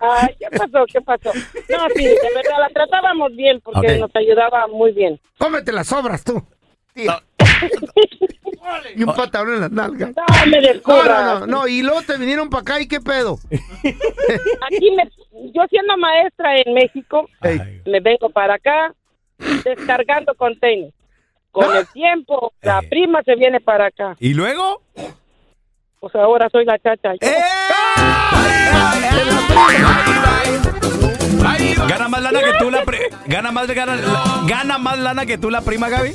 Ay, 0.00 0.36
¿qué 0.38 0.58
pasó? 0.58 0.84
¿Qué 0.92 1.00
pasó? 1.00 1.30
No, 1.32 1.86
sí, 1.94 2.04
de 2.04 2.30
verdad, 2.34 2.58
la 2.58 2.68
tratábamos 2.74 3.34
bien 3.36 3.60
porque 3.62 3.96
nos 3.98 4.14
ayudaba 4.14 4.66
muy 4.66 4.92
bien. 4.92 5.18
Cómete 5.38 5.72
las 5.72 5.86
sobras 5.86 6.24
tú. 6.24 6.44
tía. 6.94 7.22
y 8.96 9.02
un 9.02 9.14
patadón 9.14 9.54
en 9.54 9.60
las 9.60 9.70
nalgas. 9.72 10.10
No, 10.16 10.46
me 10.46 10.60
No, 10.60 10.68
descubra. 10.68 11.22
no, 11.22 11.40
no, 11.40 11.46
no, 11.46 11.68
y 11.68 11.82
luego 11.82 12.02
te 12.02 12.16
vinieron 12.18 12.50
para 12.50 12.62
acá 12.62 12.80
y 12.80 12.86
qué 12.88 13.00
pedo. 13.00 13.38
Aquí 13.52 14.90
me, 14.96 15.08
yo 15.54 15.62
siendo 15.68 15.96
maestra 15.96 16.56
en 16.58 16.74
México, 16.74 17.28
me 17.86 18.00
vengo 18.00 18.30
para 18.30 18.54
acá 18.54 18.94
descargando 19.64 20.34
containers. 20.34 20.94
Con 21.52 21.74
el 21.76 21.86
tiempo, 21.88 22.52
la 22.62 22.80
prima 22.82 23.22
se 23.24 23.34
viene 23.34 23.60
para 23.60 23.86
acá. 23.86 24.14
¿Y 24.20 24.34
luego? 24.34 24.82
Pues 25.98 26.14
ahora 26.14 26.48
soy 26.50 26.64
la 26.64 26.78
chacha. 26.78 27.14
yo. 27.14 27.26
¿Gana 31.88 32.08
más 32.08 32.22
lana 32.22 32.40
que 32.40 32.52
tú 32.58 32.70
la 32.70 32.84
pri- 32.84 32.98
gana 33.26 33.50
más 33.50 33.66
gana, 33.68 33.96
la- 33.96 34.42
gana 34.46 34.78
más 34.78 34.98
lana 34.98 35.26
que 35.26 35.38
tú 35.38 35.50
la 35.50 35.60
prima 35.62 35.88
Gaby? 35.88 36.12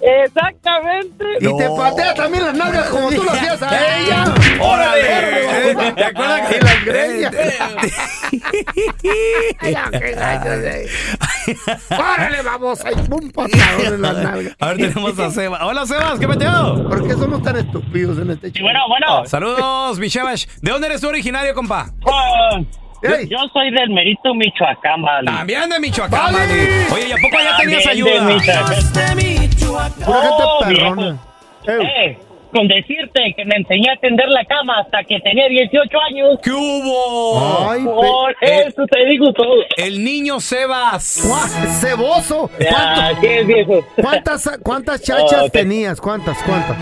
Exactamente. 0.00 1.24
Y 1.40 1.56
te 1.56 1.68
patea 1.76 2.14
también 2.14 2.44
las 2.44 2.54
nalgas 2.54 2.88
como 2.90 3.10
tú 3.10 3.22
lo 3.24 3.30
hacías 3.32 3.60
a 3.62 3.98
ella. 3.98 4.24
¡Órale! 4.60 5.74
¿Te 5.94 6.04
acuerdas 6.04 6.48
que 6.48 6.56
Y 6.56 6.60
las 6.60 6.84
greñas. 6.84 7.34
¡Órale, 11.90 12.42
vamos! 12.42 12.84
Hay 12.84 12.94
un 12.94 13.30
patadón 13.32 13.94
en 13.94 14.02
las 14.02 14.16
nalgas. 14.16 14.56
A 14.60 14.66
ver, 14.68 14.76
tenemos 14.76 15.18
a 15.18 15.30
Sebas. 15.30 15.62
Hola, 15.62 15.86
Sebas, 15.86 16.18
¿qué 16.20 16.26
metido? 16.28 16.88
¿Por 16.88 17.06
qué 17.06 17.14
somos 17.14 17.42
tan 17.42 17.56
estúpidos 17.56 18.18
en 18.18 18.30
este 18.30 18.52
show? 18.52 18.66
Saludos, 19.26 19.98
mi 19.98 20.08
Shebash. 20.08 20.46
¿De 20.60 20.70
dónde 20.70 20.86
eres 20.88 21.00
tú 21.00 21.08
originario, 21.08 21.54
compa? 21.54 21.90
Yo, 23.08 23.28
yo 23.28 23.38
soy 23.52 23.70
del 23.70 23.90
Merito, 23.90 24.34
Michoacán, 24.34 25.02
vale. 25.02 25.26
También 25.26 25.68
de 25.70 25.80
Michoacán, 25.80 26.32
vale. 26.32 26.86
Oye, 26.92 27.08
¿y 27.08 27.12
a 27.12 27.16
poco 27.16 27.42
ya 27.42 27.56
tenías 27.58 27.86
ayuda? 27.86 28.20
Michoacán. 28.22 28.64
Pura 30.04 30.20
gente 30.20 30.42
Oh, 30.44 30.58
perrona. 30.66 31.18
viejo. 31.66 31.82
Eh, 31.82 32.18
con 32.52 32.68
decirte 32.68 33.34
que 33.36 33.44
me 33.44 33.56
enseñé 33.56 33.90
a 33.90 33.96
tender 33.96 34.28
la 34.28 34.44
cama 34.44 34.78
hasta 34.78 35.02
que 35.04 35.18
tenía 35.20 35.46
18 35.48 35.98
años. 36.08 36.38
¿Qué 36.42 36.50
hubo? 36.52 37.68
Ay, 37.70 37.84
Por 37.84 38.34
pe- 38.38 38.62
eso 38.68 38.86
te 38.90 39.04
digo 39.06 39.32
todo. 39.32 39.56
El 39.76 40.02
niño 40.02 40.40
Sebas. 40.40 41.22
¡Ceboso! 41.80 42.48
Ya, 42.60 43.10
¿qué 43.20 43.40
es, 43.40 43.46
viejo? 43.46 43.84
¿Cuántas, 44.00 44.48
cuántas 44.62 45.02
chachas 45.02 45.42
Oh, 45.42 45.48
tenías? 45.50 46.00
¿Cuántas? 46.00 46.40
¿Cuántas? 46.44 46.76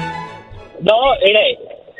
No, 0.80 0.94
mire, 1.24 1.58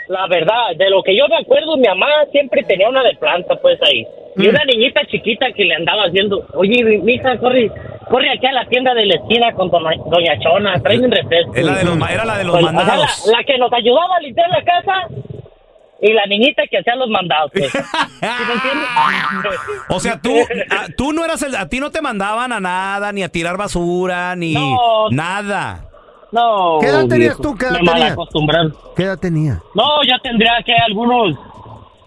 la 0.08 0.26
verdad, 0.28 0.76
de 0.76 0.90
lo 0.90 1.02
que 1.02 1.16
yo 1.16 1.26
me 1.28 1.37
acuerdo, 1.38 1.76
mi 1.76 1.87
mamá 1.88 2.06
siempre 2.32 2.62
tenía 2.64 2.88
una 2.88 3.02
de 3.02 3.14
planta, 3.16 3.56
pues 3.56 3.78
ahí. 3.82 4.06
Y 4.37 4.46
Mm. 4.46 4.50
una 4.50 4.64
niñita 4.64 5.00
chiquita 5.06 5.46
que 5.52 5.64
le 5.64 5.75
andaba 5.75 6.02
haciendo, 6.04 6.44
oye, 6.54 6.82
mi 6.84 6.99
mi 6.99 7.14
hija, 7.14 7.38
corre, 7.38 7.70
corre 8.11 8.30
aquí 8.30 8.46
a 8.46 8.52
la 8.52 8.66
tienda 8.66 8.92
de 8.94 9.06
la 9.06 9.14
esquina 9.14 9.52
con 9.52 9.70
Doña, 9.70 9.96
Doña 10.11 10.38
Chona, 10.40 10.80
trae 10.82 10.99
un 10.99 11.11
refresco. 11.11 11.54
Es 11.54 11.64
la 11.64 11.75
de 11.76 11.84
los 11.84 12.11
era 12.11 12.25
la 12.25 12.38
de 12.38 12.44
los 12.44 12.56
O 12.56 12.58
sea, 12.61 12.73
mandados. 12.73 13.26
la, 13.26 13.38
la 13.38 13.44
que 13.44 13.56
nos 13.58 13.73
ayudaba 13.73 14.16
a 14.16 14.20
limpiar 14.20 14.49
la 14.50 14.62
casa 14.64 15.08
y 16.02 16.12
la 16.12 16.26
niñita 16.26 16.64
que 16.70 16.78
hacía 16.78 16.96
los 16.96 17.08
mandados. 17.08 17.50
Pues. 17.54 17.70
¿Sí 17.73 17.78
me 18.20 18.54
entiendes? 18.54 18.88
O 19.88 20.00
sea, 20.00 20.20
tú, 20.20 20.31
a, 20.70 20.88
tú 20.96 21.12
no 21.12 21.24
eras 21.24 21.42
el, 21.42 21.55
a 21.55 21.68
ti 21.68 21.78
no 21.81 21.90
te 21.90 22.02
mandaban 22.02 22.52
a 22.52 22.61
nada, 22.61 23.12
ni 23.12 23.22
a 23.22 23.28
tirar 23.28 23.57
basura, 23.57 24.35
ni 24.37 24.52
No. 24.55 25.09
nada. 25.11 25.85
No. 26.35 26.79
¿Qué 26.81 26.87
edad 26.88 27.07
tenías 27.07 27.18
viejo, 27.38 27.42
tú? 27.42 27.55
¿Qué 27.57 27.66
edad 27.66 27.79
me 27.81 27.92
tenías? 27.92 28.16
¿Qué 28.97 29.03
edad 29.05 29.18
tenía? 29.18 29.62
No, 29.75 30.03
yo 30.03 30.18
tendría 30.23 30.53
que 30.66 30.75
algunos 30.75 31.38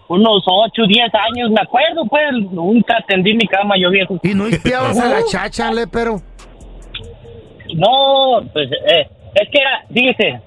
unos 0.08 0.42
8, 0.46 0.82
10 0.86 1.00
años, 1.14 1.50
me 1.50 1.60
acuerdo, 1.62 2.04
pues 2.08 2.22
nunca 2.50 2.96
tendí 3.06 3.32
mi 3.34 3.46
cama 3.46 3.74
yo 3.80 3.90
viejo. 3.90 4.18
¿Y 4.22 4.34
no 4.34 4.46
limpiabas 4.46 4.98
a 4.98 5.08
la 5.08 5.24
chacha, 5.30 5.72
le, 5.72 5.86
pero? 5.86 6.20
No, 7.74 8.40
pues 8.52 8.70
eh, 8.72 9.08
es 9.34 9.48
que 9.50 9.58
era, 9.58 9.84
dice, 9.88 10.40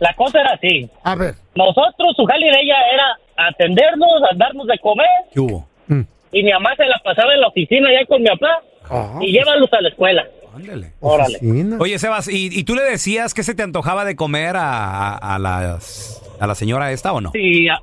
la 0.00 0.12
cosa 0.14 0.40
era 0.40 0.52
así. 0.54 0.88
A 1.02 1.14
ver. 1.14 1.34
Nosotros, 1.54 2.14
su 2.16 2.24
jale 2.24 2.46
de 2.46 2.60
ella 2.62 2.76
era 2.92 3.48
atendernos, 3.48 4.22
a 4.30 4.34
darnos 4.36 4.66
de 4.66 4.78
comer 4.78 5.06
¿Qué 5.32 5.40
hubo? 5.40 5.66
y 6.30 6.42
mi 6.42 6.52
mamá 6.52 6.74
se 6.76 6.84
la 6.84 7.00
pasaba 7.02 7.32
en 7.32 7.40
la 7.40 7.48
oficina 7.48 7.88
ya 7.92 8.04
con 8.06 8.20
mi 8.22 8.28
papá 8.28 8.60
Ah. 8.90 9.18
y 9.20 9.32
llévalos 9.32 9.72
a 9.72 9.80
la 9.82 9.88
escuela. 9.90 10.24
Órale. 11.00 11.38
Oye, 11.80 11.98
Sebas, 11.98 12.28
¿y, 12.28 12.48
y 12.58 12.64
tú 12.64 12.74
le 12.74 12.82
decías 12.82 13.34
que 13.34 13.42
se 13.42 13.54
te 13.54 13.62
antojaba 13.62 14.04
de 14.04 14.16
comer 14.16 14.56
a, 14.56 15.14
a, 15.16 15.34
a 15.34 15.38
las, 15.38 16.22
a 16.40 16.46
la 16.46 16.54
señora 16.54 16.92
esta 16.92 17.12
o 17.12 17.20
no? 17.20 17.30
Sí, 17.32 17.68
a- 17.68 17.80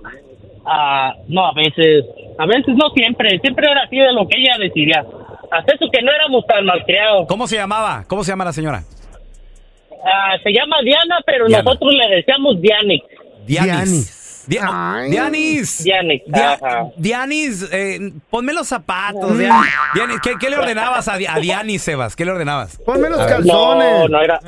a- 0.65 1.13
no, 1.27 1.45
a 1.47 1.53
veces, 1.53 2.05
a 2.39 2.45
veces 2.45 2.75
no 2.75 2.89
siempre, 2.95 3.39
siempre 3.39 3.67
era 3.69 3.83
así 3.83 3.97
de 3.97 4.11
lo 4.13 4.27
que 4.27 4.37
ella 4.39 4.57
decidía. 4.59 5.05
Hasta 5.51 5.75
eso 5.75 5.85
que 5.91 6.01
no 6.01 6.11
éramos 6.11 6.45
tan 6.47 6.65
malcriados. 6.65 7.27
¿Cómo 7.27 7.47
se 7.47 7.55
llamaba? 7.55 8.03
¿Cómo 8.07 8.23
se 8.23 8.31
llama 8.31 8.45
la 8.45 8.53
señora? 8.53 8.83
Ah, 10.05 10.35
se 10.43 10.51
llama 10.51 10.77
Diana, 10.83 11.17
pero 11.25 11.47
Diana. 11.47 11.63
nosotros 11.63 11.91
le 11.93 12.15
decíamos 12.15 12.61
Dianic. 12.61 13.03
Dianis. 13.45 14.14
Dia- 14.47 15.05
Dianis. 15.09 15.83
Dianic. 15.83 16.23
Dia- 16.27 16.53
ajá. 16.53 16.85
Dianis, 16.97 17.67
eh, 17.71 18.11
ponme 18.29 18.53
los 18.53 18.67
zapatos. 18.67 19.37
Dianis. 19.37 19.65
Dianis, 19.93 20.19
¿qué, 20.21 20.33
qué 20.39 20.49
le 20.49 20.57
ordenabas 20.57 21.07
a, 21.07 21.17
Di- 21.17 21.25
a 21.27 21.35
Dianis, 21.39 21.81
Sebas? 21.81 22.15
¿Qué 22.15 22.25
le 22.25 22.31
ordenabas? 22.31 22.77
Ponme 22.85 23.09
los 23.09 23.19
No, 23.45 24.07
no 24.07 24.21
era. 24.21 24.39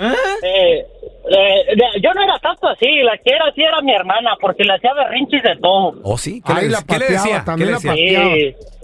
eh, 0.44 0.86
eh, 1.30 1.78
yo 2.02 2.14
no 2.14 2.24
era 2.24 2.40
tanto 2.40 2.68
así, 2.70 2.86
la 3.04 3.18
que 3.18 3.32
era 3.34 3.46
así 3.50 3.62
era 3.62 3.82
mi 3.82 3.94
hermana, 3.94 4.32
porque 4.40 4.64
le 4.64 4.74
hacía 4.76 4.94
berrinches 4.94 5.44
de 5.44 5.56
todo. 5.58 5.96
¿Oh, 6.04 6.18
sí? 6.18 6.42
¿Qué, 6.46 6.54
Ay, 6.54 6.66
le, 6.66 6.70
la 6.72 6.82
qué 6.84 6.94
le 6.94 7.00
pateaba, 7.06 7.24
decía? 7.24 7.44
también 7.44 7.68
¿Qué 7.70 7.74
la 7.88 7.94
le 7.94 8.02
decía? 8.02 8.20
pateaba. 8.22 8.77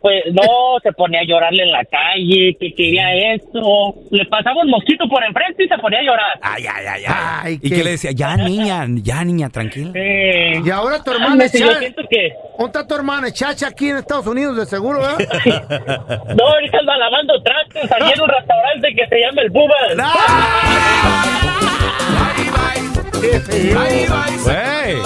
Pues 0.00 0.22
no, 0.32 0.78
se 0.82 0.92
ponía 0.92 1.20
a 1.20 1.24
llorarle 1.24 1.64
en 1.64 1.72
la 1.72 1.84
calle, 1.84 2.56
que 2.60 2.72
quería 2.74 3.34
esto. 3.34 3.94
Le 4.10 4.24
pasaba 4.26 4.62
un 4.62 4.70
mosquito 4.70 5.08
por 5.08 5.24
enfrente 5.24 5.64
y 5.64 5.68
se 5.68 5.78
ponía 5.78 5.98
a 6.00 6.02
llorar. 6.02 6.38
Ay, 6.42 6.64
ay, 6.66 6.86
ay, 6.86 7.02
ay. 7.06 7.14
Ay, 7.42 7.58
¿Y 7.62 7.70
qué 7.70 7.82
le 7.84 7.90
decía? 7.92 8.10
Ya, 8.12 8.36
niña, 8.36 8.84
ya, 9.02 9.24
niña, 9.24 9.48
tranquila. 9.50 9.90
Sí. 9.92 10.62
Y 10.64 10.70
ahora 10.70 11.02
tu 11.02 11.10
Ah, 11.10 11.14
hermana 11.14 11.44
es 11.44 11.52
chacha. 11.52 11.78
siento 11.78 12.02
que... 12.08 12.32
¿Dónde 12.58 12.66
está 12.78 12.86
tu 12.86 12.94
hermana? 12.94 13.26
Es 13.28 13.34
chacha 13.34 13.68
aquí 13.68 13.88
en 13.90 13.96
Estados 13.98 14.26
Unidos, 14.26 14.56
de 14.56 14.66
seguro, 14.66 15.00
¿verdad? 15.00 15.18
No, 16.36 16.46
ahorita 16.46 16.78
anda 16.78 16.96
lavando 16.98 17.42
trastes 17.42 17.90
allí 17.92 18.12
en 18.14 18.20
un 18.20 18.28
restaurante 18.28 18.94
que 18.94 19.06
se 19.08 19.20
llama 19.20 19.42
El 19.42 19.50
Bubas. 19.50 19.96
Güey. 24.44 24.96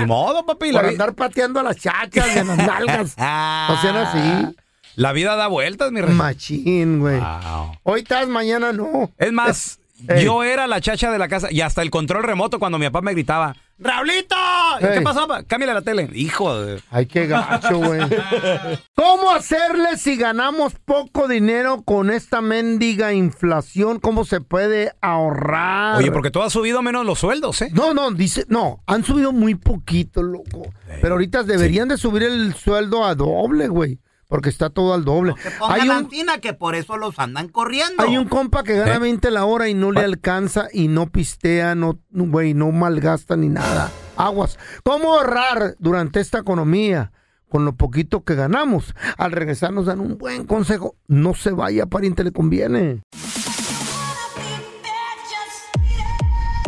Ni 0.00 0.06
modo, 0.06 0.44
papi. 0.46 0.72
La, 0.72 0.80
Por 0.80 0.88
andar 0.90 1.14
pateando 1.14 1.60
a 1.60 1.62
las 1.62 1.76
chachas 1.76 2.26
y 2.34 2.38
a 2.38 2.44
las 2.44 2.56
nalgas. 2.56 3.16
No 3.16 3.80
sean 3.80 3.96
así. 3.96 4.56
la 4.96 5.12
vida 5.12 5.36
da 5.36 5.46
vueltas, 5.48 5.92
mi 5.92 6.00
rey. 6.00 6.14
Machín, 6.14 7.00
güey. 7.00 7.18
Wow. 7.20 7.72
Hoy 7.82 8.00
estás, 8.00 8.28
mañana 8.28 8.72
no. 8.72 9.10
Es 9.18 9.32
más, 9.32 9.78
Ey. 10.06 10.24
yo 10.24 10.44
era 10.44 10.66
la 10.66 10.80
chacha 10.80 11.10
de 11.10 11.18
la 11.18 11.28
casa 11.28 11.48
y 11.50 11.60
hasta 11.60 11.82
el 11.82 11.90
control 11.90 12.22
remoto 12.22 12.58
cuando 12.58 12.78
mi 12.78 12.86
papá 12.86 13.00
me 13.00 13.12
gritaba, 13.12 13.56
¡Raulito! 13.80 14.34
¿Y 14.80 14.84
¿Qué 14.84 14.94
Ey. 14.98 15.04
pasó? 15.04 15.28
pa? 15.28 15.44
Cámbiale 15.44 15.72
la 15.74 15.82
tele. 15.82 16.08
Hijo 16.12 16.60
de... 16.60 16.80
Ay, 16.90 17.06
qué 17.06 17.26
gacho, 17.28 17.78
güey. 17.78 18.00
¿Cómo 18.96 19.30
hacerle 19.30 19.96
si 19.96 20.16
ganamos 20.16 20.74
poco 20.84 21.28
dinero 21.28 21.82
con 21.82 22.10
esta 22.10 22.40
mendiga 22.40 23.12
inflación? 23.12 24.00
¿Cómo 24.00 24.24
se 24.24 24.40
puede 24.40 24.92
ahorrar? 25.00 25.96
Oye, 25.96 26.10
porque 26.10 26.30
todo 26.32 26.42
ha 26.42 26.50
subido 26.50 26.82
menos 26.82 27.06
los 27.06 27.20
sueldos, 27.20 27.62
¿eh? 27.62 27.70
No, 27.72 27.94
no, 27.94 28.10
dice, 28.10 28.44
no, 28.48 28.82
han 28.86 29.04
subido 29.04 29.32
muy 29.32 29.54
poquito, 29.54 30.22
loco. 30.22 30.72
Pero 31.00 31.14
ahorita 31.14 31.44
deberían 31.44 31.88
de 31.88 31.98
subir 31.98 32.24
el 32.24 32.54
sueldo 32.54 33.04
a 33.04 33.14
doble, 33.14 33.68
güey 33.68 34.00
porque 34.28 34.50
está 34.50 34.70
todo 34.70 34.94
al 34.94 35.04
doble. 35.04 35.32
No 35.32 35.36
se 35.36 35.50
hay 35.72 35.88
un, 35.88 36.08
que 36.40 36.52
por 36.52 36.74
eso 36.74 36.96
los 36.96 37.18
andan 37.18 37.48
corriendo. 37.48 38.02
Hay 38.02 38.16
un 38.16 38.28
compa 38.28 38.62
que 38.62 38.76
gana 38.76 38.96
¿Eh? 38.96 38.98
20 39.00 39.30
la 39.30 39.44
hora 39.46 39.68
y 39.68 39.74
no 39.74 39.90
le 39.90 40.02
alcanza 40.02 40.68
y 40.72 40.88
no 40.88 41.06
pistea, 41.06 41.74
no, 41.74 41.98
güey, 42.10 42.54
no 42.54 42.70
malgasta 42.70 43.36
ni 43.36 43.48
nada. 43.48 43.90
Aguas. 44.16 44.58
¿Cómo 44.84 45.14
ahorrar 45.14 45.74
durante 45.78 46.20
esta 46.20 46.38
economía? 46.38 47.12
Con 47.48 47.64
lo 47.64 47.76
poquito 47.76 48.24
que 48.24 48.34
ganamos. 48.34 48.94
Al 49.16 49.32
regresar 49.32 49.72
nos 49.72 49.86
dan 49.86 50.00
un 50.00 50.18
buen 50.18 50.44
consejo. 50.44 50.96
No 51.06 51.32
se 51.32 51.50
vaya, 51.50 51.86
pariente, 51.86 52.22
le 52.22 52.30
conviene. 52.30 53.02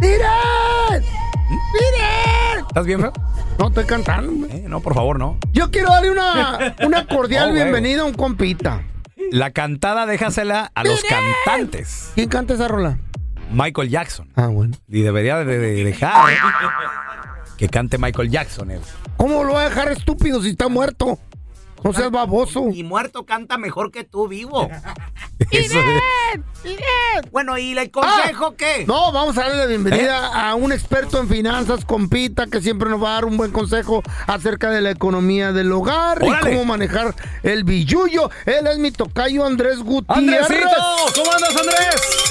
¡Miren! 0.00 1.04
¡Miren! 1.74 2.66
¿Estás 2.66 2.86
bien, 2.86 3.00
bro? 3.00 3.12
No, 3.60 3.68
estoy 3.68 3.84
cantando. 3.84 4.46
Eh, 4.46 4.64
no, 4.66 4.80
por 4.80 4.94
favor, 4.94 5.18
no. 5.18 5.36
Yo 5.52 5.70
quiero 5.70 5.90
darle 5.90 6.10
una, 6.10 6.74
una 6.86 7.06
cordial 7.06 7.50
Oh, 7.50 7.52
bienvenida 7.52 8.00
a 8.00 8.04
un 8.06 8.14
compita. 8.14 8.84
La 9.32 9.50
cantada 9.50 10.06
déjasela 10.06 10.72
a 10.74 10.82
los 10.82 11.02
cantantes. 11.04 12.10
¿Quién 12.14 12.30
canta 12.30 12.54
esa 12.54 12.68
rola? 12.68 12.96
Michael 13.52 13.90
Jackson. 13.90 14.30
Ah, 14.34 14.46
bueno. 14.46 14.74
Y 14.88 15.02
debería 15.02 15.36
de, 15.44 15.58
de 15.58 15.84
dejar 15.84 16.32
que 17.58 17.68
cante 17.68 17.98
Michael 17.98 18.30
Jackson. 18.30 18.70
él. 18.70 18.80
¿Cómo 19.18 19.44
lo 19.44 19.52
va 19.52 19.60
a 19.60 19.68
dejar 19.68 19.92
estúpido 19.92 20.40
si 20.40 20.48
está 20.48 20.68
muerto? 20.68 21.18
No 21.82 21.92
seas 21.92 22.10
baboso. 22.10 22.68
Y 22.72 22.82
muerto 22.82 23.24
canta 23.24 23.58
mejor 23.58 23.90
que 23.90 24.04
tú 24.04 24.28
vivo. 24.28 24.68
Bueno, 27.32 27.56
¿y 27.58 27.76
el 27.76 27.90
consejo 27.90 28.54
qué? 28.56 28.80
Ah, 28.80 28.84
No, 28.86 29.12
vamos 29.12 29.36
a 29.38 29.42
darle 29.42 29.56
la 29.56 29.66
bienvenida 29.66 30.26
a 30.26 30.54
un 30.54 30.72
experto 30.72 31.18
en 31.18 31.28
finanzas, 31.28 31.84
compita, 31.84 32.46
que 32.46 32.60
siempre 32.60 32.90
nos 32.90 33.02
va 33.02 33.10
a 33.10 33.14
dar 33.14 33.24
un 33.24 33.36
buen 33.36 33.50
consejo 33.50 34.02
acerca 34.26 34.70
de 34.70 34.80
la 34.80 34.90
economía 34.90 35.52
del 35.52 35.72
hogar 35.72 36.22
y 36.22 36.30
cómo 36.40 36.64
manejar 36.64 37.14
el 37.42 37.64
billullo. 37.64 38.30
Él 38.44 38.66
es 38.66 38.78
mi 38.78 38.90
tocayo 38.90 39.44
Andrés 39.46 39.78
Gutiérrez. 39.78 40.42
¡Andresito! 40.42 40.82
¿Cómo 41.14 41.32
andas, 41.32 41.56
Andrés? 41.56 42.30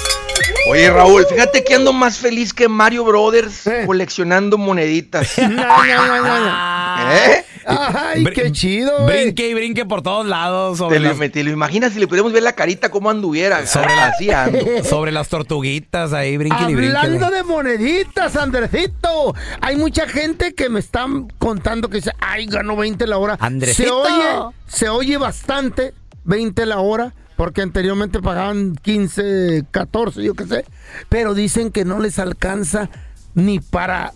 Oye, 0.68 0.90
Raúl, 0.90 1.26
fíjate 1.26 1.64
que 1.64 1.74
ando 1.74 1.92
más 1.92 2.18
feliz 2.18 2.52
que 2.52 2.68
Mario 2.68 3.04
Brothers 3.04 3.68
coleccionando 3.86 4.58
moneditas. 4.58 5.36
Ya, 5.36 5.48
ya, 5.48 5.86
ya, 5.86 7.32
¿Eh? 7.32 7.44
Ay, 7.66 8.24
Br- 8.24 8.32
qué 8.34 8.52
chido, 8.52 9.02
güey. 9.02 9.22
Brinque 9.24 9.48
y 9.48 9.54
brinque 9.54 9.84
por 9.84 10.02
todos 10.02 10.26
lados. 10.26 10.72
Te 10.72 10.78
Sobre, 10.78 11.00
lo, 11.00 11.08
las, 11.08 11.18
me- 11.18 11.28
te 11.28 11.42
lo 11.44 11.50
imaginas 11.50 11.92
si 11.92 11.98
le 12.00 12.06
pudiéramos 12.06 12.32
ver 12.32 12.42
la 12.42 12.52
carita 12.54 12.90
cómo 12.90 13.10
anduviera. 13.10 13.66
sobre, 13.66 13.94
la- 13.96 14.06
Así 14.06 14.30
ando. 14.30 14.58
sobre 14.84 15.12
las 15.12 15.28
tortuguitas 15.28 16.12
ahí, 16.12 16.36
brinque 16.36 16.62
y 16.68 16.74
brinque. 16.74 16.96
Hablando 16.96 17.30
de 17.30 17.42
moneditas, 17.42 18.36
Andresito, 18.36 19.34
hay 19.60 19.76
mucha 19.76 20.06
gente 20.08 20.54
que 20.54 20.68
me 20.68 20.80
están 20.80 21.28
contando 21.38 21.88
que 21.88 21.96
dice, 21.96 22.12
ay, 22.20 22.46
ganó 22.46 22.76
20 22.76 23.06
la 23.06 23.18
hora. 23.18 23.36
Andresito. 23.40 24.04
Se 24.04 24.12
oye, 24.12 24.54
se 24.66 24.88
oye 24.88 25.16
bastante, 25.16 25.94
20 26.24 26.66
la 26.66 26.78
hora, 26.80 27.14
porque 27.36 27.62
anteriormente 27.62 28.20
pagaban 28.20 28.76
15, 28.82 29.64
14, 29.70 30.22
yo 30.22 30.34
qué 30.34 30.44
sé. 30.46 30.64
Pero 31.08 31.34
dicen 31.34 31.70
que 31.70 31.84
no 31.84 31.98
les 32.00 32.18
alcanza 32.18 32.90
ni 33.34 33.60
para 33.60 34.12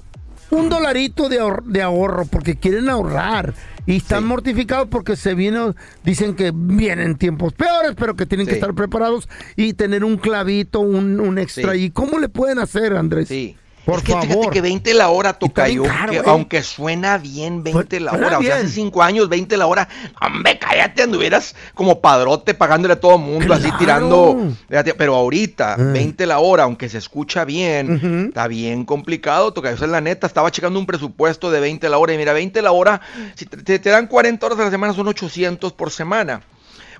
un 0.51 0.69
dolarito 0.69 1.29
de, 1.29 1.41
ahor- 1.41 1.65
de 1.65 1.83
ahorro, 1.83 2.25
porque 2.27 2.57
quieren 2.57 2.89
ahorrar. 2.89 3.55
Y 3.87 3.97
están 3.97 4.25
mortificados 4.27 4.89
porque 4.89 5.15
se 5.15 5.35
viene, 5.35 5.75
dicen 6.05 6.35
que 6.35 6.53
vienen 6.55 7.17
tiempos 7.17 7.53
peores, 7.53 7.93
pero 7.97 8.17
que 8.17 8.25
tienen 8.25 8.47
que 8.47 8.55
estar 8.55 8.75
preparados 8.75 9.29
y 9.57 9.75
tener 9.75 10.05
un 10.05 10.17
clavito, 10.17 10.81
un, 10.81 11.21
un 11.21 11.39
extra. 11.39 11.73
Sí. 11.75 11.81
¿Y 11.85 11.91
cómo 11.91 12.19
le 12.19 12.31
pueden 12.31 12.59
hacer, 12.61 12.97
Andrés? 12.97 13.29
Sí. 13.29 13.57
Por 13.85 13.99
es 13.99 14.03
que 14.05 14.13
fíjate 14.13 14.29
favor. 14.29 14.51
que 14.53 14.61
20 14.61 14.95
la 14.95 15.09
hora 15.11 15.35
toca 15.35 15.65
bien 15.67 15.77
yo, 15.77 15.85
caro, 15.85 16.13
que 16.13 16.19
güey. 16.21 16.31
aunque 16.31 16.63
suena 16.63 17.19
bien 17.19 17.63
20 17.63 18.01
la 18.01 18.13
hora, 18.13 18.39
o 18.39 18.43
sea, 18.43 18.55
hace 18.55 18.63
bien. 18.65 18.69
5 18.69 19.03
años 19.03 19.29
20 19.29 19.57
la 19.57 19.67
hora, 19.67 19.89
hombre, 20.21 20.59
cállate, 20.59 21.03
anduvieras 21.03 21.55
como 21.75 22.01
padrote 22.01 22.55
pagándole 22.55 22.95
a 22.95 23.01
todo 23.01 23.19
mundo, 23.19 23.53
así 23.53 23.65
Claro. 23.65 23.79
tirando, 23.79 24.53
fíjate, 24.69 24.95
pero 24.95 25.15
ahorita, 25.17 25.77
Eh. 25.79 25.83
20 25.93 26.25
la 26.27 26.39
hora, 26.39 26.63
aunque 26.65 26.89
se 26.89 26.99
escucha 26.99 27.45
bien, 27.45 27.97
Ujú. 27.97 28.29
está 28.29 28.47
bien 28.49 28.85
complicado, 28.85 29.53
toca 29.53 29.69
yo, 29.71 29.77
esa 29.77 29.85
es 29.85 29.91
la 29.91 30.01
neta, 30.01 30.27
estaba 30.27 30.51
checando 30.51 30.79
un 30.79 30.87
presupuesto 30.87 31.51
de 31.51 31.61
20 31.61 31.89
la 31.89 31.99
hora, 31.99 32.15
y 32.15 32.17
mira, 32.17 32.33
20 32.33 32.63
la 32.63 32.73
hora, 32.73 33.01
si 33.35 33.45
te, 33.47 33.59
te- 33.59 33.79
te 33.79 33.91
dan 33.91 34.07
40 34.07 34.47
horas 34.47 34.59
a 34.61 34.65
la 34.65 34.71
semana, 34.71 34.95
son 34.95 35.09
800 35.09 35.73
por 35.75 35.91
semana. 35.91 36.41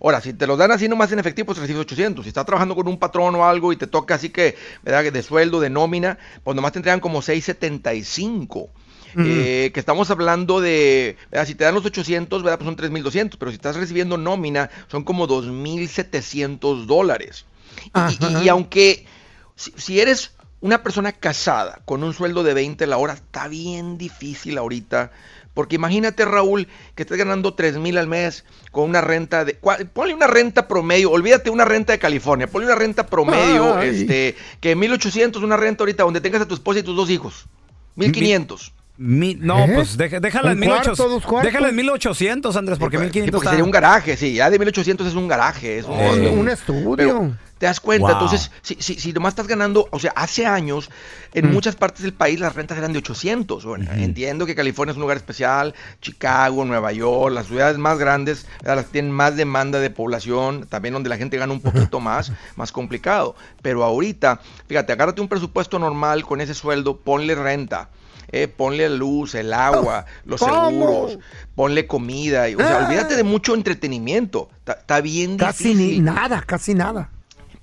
Ahora, 0.03 0.21
si 0.21 0.33
te 0.35 0.47
los 0.47 0.59
dan 0.59 0.71
así 0.73 0.89
nomás 0.89 1.11
en 1.13 1.19
efectivo, 1.19 1.47
pues 1.47 1.59
recibes 1.59 1.81
800. 1.83 2.25
Si 2.25 2.29
estás 2.29 2.45
trabajando 2.47 2.75
con 2.75 2.89
un 2.89 2.99
patrón 2.99 3.35
o 3.37 3.45
algo 3.45 3.73
y 3.73 3.77
te 3.77 3.87
toca 3.87 4.15
así 4.17 4.31
que, 4.31 4.57
¿verdad? 4.83 5.13
De 5.13 5.23
sueldo, 5.23 5.61
de 5.61 5.71
nómina, 5.71 6.19
pues 6.43 6.55
nomás 6.55 6.73
te 6.73 6.79
entregan 6.79 7.01
como 7.01 7.23
675. 7.23 8.69
Eh, 9.17 9.71
que 9.73 9.79
estamos 9.79 10.11
hablando 10.11 10.61
de, 10.61 11.17
¿verdad? 11.31 11.47
si 11.47 11.55
te 11.55 11.63
dan 11.63 11.75
los 11.77 11.85
800, 11.85 12.43
¿verdad? 12.43 12.59
pues 12.59 12.67
son 12.67 12.75
3.200, 12.77 13.37
pero 13.39 13.53
si 13.53 13.55
estás 13.55 13.77
recibiendo 13.77 14.19
nómina, 14.19 14.71
son 14.89 15.05
como 15.05 15.29
2.700 15.29 16.87
dólares. 16.87 17.45
Y- 17.87 17.91
Y, 18.41 18.45
y 18.45 18.49
aunque, 18.49 19.07
si, 19.55 19.73
si 19.77 20.01
eres 20.01 20.33
una 20.61 20.83
persona 20.83 21.13
casada 21.13 21.81
con 21.85 22.03
un 22.03 22.13
sueldo 22.15 22.43
de 22.43 22.55
20 22.55 22.87
la 22.87 22.97
hora, 22.97 23.13
está 23.13 23.49
bien 23.49 23.99
difícil 23.99 24.59
ahorita. 24.59 25.13
Porque 25.55 25.77
imagínate, 25.77 26.25
Raúl, 26.25 26.69
que 26.95 27.05
estés 27.05 27.17
ganando 27.17 27.55
3 27.55 27.79
mil 27.79 27.97
al 27.97 28.09
mes 28.09 28.45
con 28.73 28.91
una 28.91 29.01
renta 29.01 29.45
de. 29.45 29.55
Ponle 29.93 30.13
una 30.13 30.27
renta 30.27 30.69
promedio, 30.69 31.13
olvídate 31.13 31.49
una 31.49 31.65
renta 31.65 31.93
de 31.93 31.99
California, 32.01 32.49
ponle 32.49 32.67
una 32.67 32.75
renta 32.75 33.07
promedio, 33.07 33.77
Ay. 33.77 33.91
este, 33.91 34.35
que 34.61 34.75
1800 34.75 35.43
una 35.43 35.57
renta 35.57 35.83
ahorita 35.85 36.03
donde 36.03 36.21
tengas 36.21 36.43
a 36.43 36.49
tu 36.49 36.55
esposa 36.55 36.81
y 36.81 36.83
tus 36.83 36.97
dos 36.97 37.09
hijos. 37.09 37.47
1500. 37.95 38.73
Mi- 38.97 39.35
no, 39.35 39.65
¿Eh? 39.65 39.73
pues 39.75 39.97
deja- 39.97 40.21
déjala 40.21 40.53
en 40.53 40.59
¿Un 40.59 40.65
cuarto, 40.67 40.91
1800. 40.91 41.11
dos 41.13 41.27
cuartos? 41.27 41.53
Déjala 41.53 41.69
en 41.71 41.77
1800, 41.77 42.55
Andrés, 42.57 42.79
porque 42.79 42.97
Sí, 42.97 43.03
1500 43.03 43.33
porque 43.39 43.45
está- 43.47 43.51
sería 43.51 43.65
un 43.65 43.71
garaje, 43.73 44.17
sí, 44.17 44.35
ya 44.35 44.51
de 44.51 44.59
1800 44.59 45.07
es 45.09 45.15
un 45.15 45.27
garaje, 45.27 45.79
es 45.79 45.87
un. 45.87 45.95
Un 46.39 46.49
estudio. 46.49 46.97
Pero, 46.97 47.37
¿Te 47.59 47.67
das 47.67 47.81
cuenta? 47.81 48.09
Wow. 48.09 48.13
Entonces, 48.15 48.51
si, 48.63 48.77
si, 48.81 48.97
si 48.97 49.13
nomás 49.13 49.31
estás 49.33 49.47
ganando, 49.47 49.87
o 49.91 49.99
sea, 49.99 50.13
hace 50.17 50.45
años, 50.45 50.91
en 51.33 51.51
muchas 51.53 51.77
partes 51.77 52.03
del 52.03 52.13
país 52.13 52.39
las 52.41 52.55
rentas 52.55 52.77
eran 52.77 52.93
de 52.93 52.99
800. 52.99 53.65
Bueno, 53.65 53.91
entiendo 53.93 54.45
que 54.45 54.55
California 54.57 54.91
es 54.91 54.97
un 54.97 55.03
lugar 55.03 55.17
especial, 55.17 55.73
Chicago, 56.03 56.65
Nueva 56.65 56.93
York, 56.93 57.33
las 57.33 57.47
ciudades 57.47 57.79
más 57.79 57.97
grandes, 57.99 58.47
las 58.63 58.87
tienen 58.87 59.13
más 59.13 59.37
demanda 59.37 59.79
de 59.81 59.89
población, 59.91 60.67
también 60.69 60.93
donde 60.95 61.09
la 61.09 61.17
gente 61.17 61.37
gana 61.39 61.53
un 61.53 61.61
poquito 61.61 62.01
más, 62.01 62.33
más 62.57 62.71
complicado. 62.73 63.35
Pero 63.63 63.83
ahorita, 63.85 64.41
fíjate, 64.69 64.93
agárrate 64.93 65.21
un 65.21 65.29
presupuesto 65.29 65.79
normal 65.79 66.25
con 66.27 66.41
ese 66.41 66.55
sueldo, 66.55 66.97
ponle 66.99 67.35
renta. 67.35 67.89
Eh, 68.33 68.49
ponle 68.49 68.89
la 68.89 68.95
luz, 68.97 69.35
el 69.35 69.53
agua, 69.53 70.07
los 70.25 70.41
¿Cómo? 70.41 70.71
seguros, 70.71 71.19
ponle 71.55 71.87
comida, 71.87 72.49
y- 72.49 72.55
o 72.55 72.59
sea, 72.59 72.79
Ah. 72.81 72.87
olvídate 72.87 73.17
de 73.17 73.23
mucho 73.25 73.55
entretenimiento, 73.55 74.49
está 74.67 75.01
bien 75.01 75.37
Casi 75.37 75.69
difícil. 75.75 75.93
ni 76.05 76.11
nada, 76.13 76.43
casi 76.43 76.75
nada. 76.75 77.11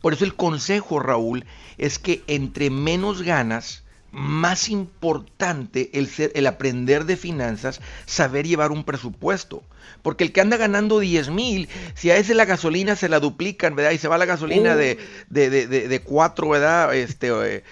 Por 0.01 0.13
eso 0.13 0.25
el 0.25 0.35
consejo, 0.35 0.99
Raúl, 0.99 1.45
es 1.77 1.99
que 1.99 2.23
entre 2.27 2.69
menos 2.69 3.21
ganas, 3.21 3.83
más 4.13 4.67
importante 4.69 5.89
el, 5.93 6.07
ser, 6.07 6.31
el 6.35 6.45
aprender 6.47 7.05
de 7.05 7.15
finanzas, 7.15 7.79
saber 8.05 8.45
llevar 8.47 8.71
un 8.71 8.83
presupuesto. 8.83 9.63
Porque 10.01 10.23
el 10.23 10.31
que 10.31 10.41
anda 10.41 10.57
ganando 10.57 10.99
10 10.99 11.29
mil, 11.29 11.69
si 11.93 12.09
a 12.11 12.17
ese 12.17 12.33
la 12.33 12.45
gasolina 12.45 12.95
se 12.95 13.07
la 13.07 13.19
duplican, 13.19 13.75
¿verdad? 13.75 13.91
Y 13.91 13.97
se 13.99 14.07
va 14.07 14.17
la 14.17 14.25
gasolina 14.25 14.75
de, 14.75 14.97
de, 15.29 15.49
de, 15.49 15.67
de, 15.67 15.87
de 15.87 15.99
cuatro, 16.01 16.49
¿verdad? 16.49 16.93
Este, 16.95 17.63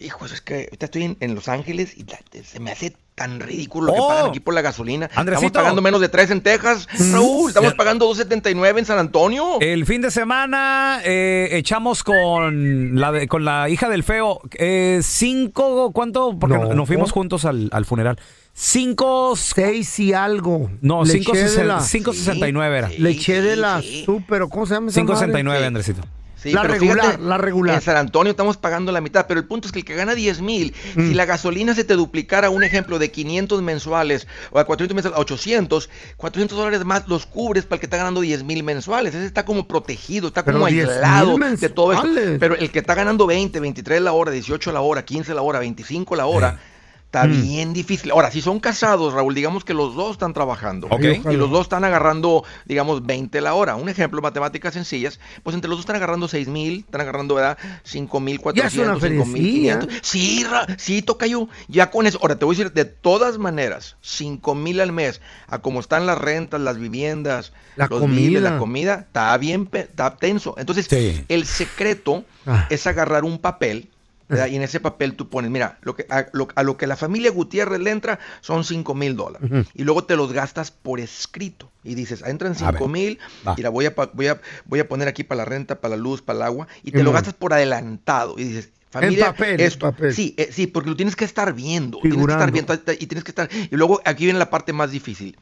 eh, 0.00 0.04
hijos, 0.06 0.32
es 0.32 0.40
que 0.40 0.64
ahorita 0.64 0.86
estoy 0.86 1.04
en, 1.04 1.16
en 1.20 1.34
Los 1.34 1.48
Ángeles 1.48 1.96
y 1.96 2.04
la- 2.04 2.18
se 2.44 2.60
me 2.60 2.70
hace 2.72 2.94
tan 3.14 3.40
ridículo 3.40 3.88
lo 3.88 3.94
que 3.94 4.00
Oh. 4.00 4.08
pagan 4.08 4.26
aquí 4.28 4.38
por 4.40 4.54
la 4.54 4.60
gasolina. 4.62 5.10
Andresito. 5.16 5.46
Estamos 5.48 5.64
pagando 5.64 5.82
menos 5.82 6.00
de 6.00 6.08
3 6.08 6.30
en 6.30 6.40
Texas, 6.40 6.86
Raúl. 7.12 7.48
Estamos 7.50 7.74
pagando 7.74 8.06
2.79 8.08 8.78
en 8.78 8.84
San 8.84 8.98
Antonio. 8.98 9.58
El 9.60 9.86
fin 9.86 10.00
de 10.02 10.10
semana 10.12 11.00
eh, 11.04 11.48
echamos 11.52 12.04
con 12.04 13.00
la 13.00 13.10
de- 13.10 13.26
con 13.26 13.44
la 13.44 13.68
hija 13.68 13.88
del 13.88 14.04
feo 14.04 14.40
eh, 14.52 15.00
cinco, 15.02 15.90
¿cuánto? 15.92 16.38
Porque 16.38 16.58
No. 16.58 16.74
nos 16.74 16.86
fuimos 16.86 17.10
juntos 17.10 17.44
al, 17.44 17.68
al 17.72 17.84
funeral. 17.84 18.18
Cinco, 18.54 19.34
Seis 19.36 19.98
y 20.00 20.12
algo. 20.12 20.70
no, 20.80 21.04
Le 21.04 21.12
cinco, 21.12 21.32
eché 21.32 21.44
de 21.44 21.48
sesen- 21.48 21.66
la- 21.66 21.80
cinco 21.80 22.12
sesenta 22.12 22.48
y 22.48 22.52
nueve 22.52 22.78
era. 22.78 22.88
Le 22.88 23.10
eché 23.10 23.40
de 23.40 23.54
la 23.56 23.80
sí. 23.82 24.02
super, 24.04 24.42
¿cómo 24.48 24.66
se 24.66 24.74
llama 24.74 24.88
esa 24.88 25.00
Cinco 25.00 25.14
sesenta 25.14 25.38
y 25.40 25.42
nueve, 25.44 25.60
Sí. 25.60 25.66
Andresito. 25.66 26.00
Sí, 26.40 26.52
La 26.52 26.62
regular, 26.62 27.04
fíjate, 27.04 27.22
la 27.22 27.36
regular. 27.36 27.74
En 27.74 27.80
San 27.80 27.96
Antonio 27.96 28.30
estamos 28.30 28.56
pagando 28.56 28.92
la 28.92 29.00
mitad, 29.00 29.26
pero 29.26 29.40
el 29.40 29.46
punto 29.46 29.66
es 29.66 29.72
que 29.72 29.80
el 29.80 29.84
que 29.84 29.96
gana 29.96 30.14
10 30.14 30.40
mil, 30.40 30.72
Mm. 30.94 31.08
si 31.08 31.14
la 31.14 31.24
gasolina 31.24 31.74
se 31.74 31.82
te 31.82 31.94
duplicara, 31.94 32.48
un 32.50 32.62
ejemplo, 32.62 32.98
de 33.00 33.10
500 33.10 33.60
mensuales 33.60 34.28
o 34.52 34.58
a 34.60 34.64
400 34.64 34.94
mensuales, 34.94 35.18
a 35.18 35.20
800, 35.20 35.90
400 36.16 36.56
dólares 36.56 36.84
más 36.84 37.08
los 37.08 37.26
cubres 37.26 37.64
para 37.64 37.76
el 37.76 37.80
que 37.80 37.86
está 37.86 37.96
ganando 37.96 38.20
10 38.20 38.44
mil 38.44 38.62
mensuales. 38.62 39.14
Ese 39.14 39.26
está 39.26 39.44
como 39.44 39.66
protegido, 39.66 40.28
está 40.28 40.44
Pero 40.44 40.58
como 40.58 40.68
10,000 40.68 40.88
aislado 40.90 41.36
de 41.56 41.68
todo 41.70 41.88
mensuales. 41.88 42.36
Pero 42.38 42.54
el 42.56 42.70
que 42.70 42.78
está 42.78 42.94
ganando 42.94 43.26
20, 43.26 43.58
23 43.58 44.00
la 44.00 44.12
hora, 44.12 44.30
18 44.30 44.70
la 44.72 44.80
hora, 44.80 45.04
15 45.04 45.34
la 45.34 45.42
hora, 45.42 45.58
25 45.58 46.14
la 46.14 46.26
hora. 46.26 46.60
Está 47.08 47.24
Mm. 47.26 47.42
bien 47.42 47.72
difícil. 47.72 48.10
Ahora, 48.10 48.30
si 48.30 48.42
son 48.42 48.60
casados, 48.60 49.14
Raúl, 49.14 49.34
digamos 49.34 49.64
que 49.64 49.72
los 49.72 49.94
dos 49.94 50.12
están 50.12 50.34
trabajando. 50.34 50.88
Y 51.00 51.36
los 51.36 51.50
dos 51.50 51.62
están 51.62 51.82
agarrando, 51.84 52.44
digamos, 52.66 53.06
20 53.06 53.40
la 53.40 53.54
hora. 53.54 53.76
Un 53.76 53.88
ejemplo, 53.88 54.20
matemáticas 54.20 54.74
sencillas. 54.74 55.18
Pues 55.42 55.54
entre 55.54 55.70
los 55.70 55.78
dos 55.78 55.84
están 55.84 55.96
agarrando 55.96 56.28
6 56.28 56.48
mil, 56.48 56.80
están 56.80 57.00
agarrando, 57.00 57.34
¿verdad? 57.36 57.56
5 57.82 58.20
mil, 58.20 58.36
Ya 58.54 58.66
es 58.66 58.74
una 58.74 58.88
400, 58.92 59.00
5 59.08 59.24
mil, 59.24 59.42
500. 59.52 59.88
Sí, 60.02 60.44
Ra- 60.44 60.66
sí, 60.76 61.00
toca 61.00 61.26
yo. 61.26 61.48
Ya 61.66 61.90
con 61.90 62.06
eso. 62.06 62.18
Ahora, 62.20 62.38
te 62.38 62.44
voy 62.44 62.54
a 62.56 62.58
decir, 62.58 62.72
de 62.74 62.84
todas 62.84 63.38
maneras, 63.38 63.96
5 64.02 64.54
mil 64.54 64.78
al 64.78 64.92
mes, 64.92 65.22
a 65.46 65.60
como 65.60 65.80
están 65.80 66.04
las 66.04 66.18
rentas, 66.18 66.60
las 66.60 66.78
viviendas, 66.78 67.54
La 67.76 67.86
los 67.86 68.00
comida. 68.00 68.20
biles, 68.20 68.42
la 68.42 68.58
comida, 68.58 68.94
está 69.06 69.34
bien, 69.38 69.66
está 69.72 70.14
tenso. 70.16 70.56
Entonces, 70.58 70.86
Sí. 70.90 71.24
el 71.28 71.46
secreto 71.46 72.26
Ah. 72.44 72.66
es 72.68 72.86
agarrar 72.86 73.24
un 73.24 73.38
papel. 73.38 73.88
¿Verdad? 74.28 74.46
Y 74.48 74.56
en 74.56 74.62
ese 74.62 74.80
papel 74.80 75.14
tú 75.14 75.28
pones, 75.28 75.50
mira, 75.50 75.78
lo 75.82 75.94
que, 75.96 76.06
a, 76.10 76.26
lo, 76.32 76.48
a 76.54 76.62
lo 76.62 76.76
que 76.76 76.86
la 76.86 76.96
familia 76.96 77.30
Gutiérrez 77.30 77.80
le 77.80 77.90
entra 77.90 78.18
son 78.40 78.64
5 78.64 78.94
mil 78.94 79.16
dólares. 79.16 79.50
Y 79.74 79.84
luego 79.84 80.04
te 80.04 80.16
los 80.16 80.32
gastas 80.32 80.70
por 80.70 81.00
escrito. 81.00 81.70
Y 81.84 81.94
dices, 81.94 82.22
ah, 82.24 82.30
entran 82.30 82.52
A 82.52 82.70
ver, 82.72 82.74
5 82.80 82.88
mil, 82.88 83.18
mira, 83.56 83.70
voy 83.70 83.86
a, 83.86 83.94
voy, 84.12 84.26
a, 84.28 84.40
voy 84.66 84.80
a 84.80 84.88
poner 84.88 85.08
aquí 85.08 85.24
para 85.24 85.38
la 85.38 85.44
renta, 85.46 85.80
para 85.80 85.96
la 85.96 86.02
luz, 86.02 86.20
para 86.22 86.36
el 86.38 86.42
agua. 86.42 86.68
Y 86.82 86.90
te 86.92 87.02
lo 87.02 87.12
gastas 87.12 87.34
por 87.34 87.52
adelantado. 87.54 88.34
Y 88.38 88.44
dices, 88.44 88.70
Familia 88.90 89.26
papel, 89.32 89.60
es- 89.60 89.74
en 89.74 89.78
papel. 89.80 90.14
Sí, 90.14 90.34
eh, 90.38 90.48
sí, 90.50 90.66
porque 90.66 90.88
lo 90.90 90.96
tienes 90.96 91.14
que 91.14 91.24
estar 91.26 91.52
viendo. 91.52 91.98
Tienes 92.00 92.16
que 92.26 92.32
estar 92.32 92.52
viendo 92.52 92.74
y 92.94 93.06
tienes 93.06 93.24
que 93.24 93.30
estar. 93.30 93.48
Y 93.70 93.76
luego 93.76 94.00
aquí 94.04 94.24
viene 94.24 94.38
la 94.38 94.48
parte 94.50 94.72
más 94.72 94.90
difícil. 94.90 95.36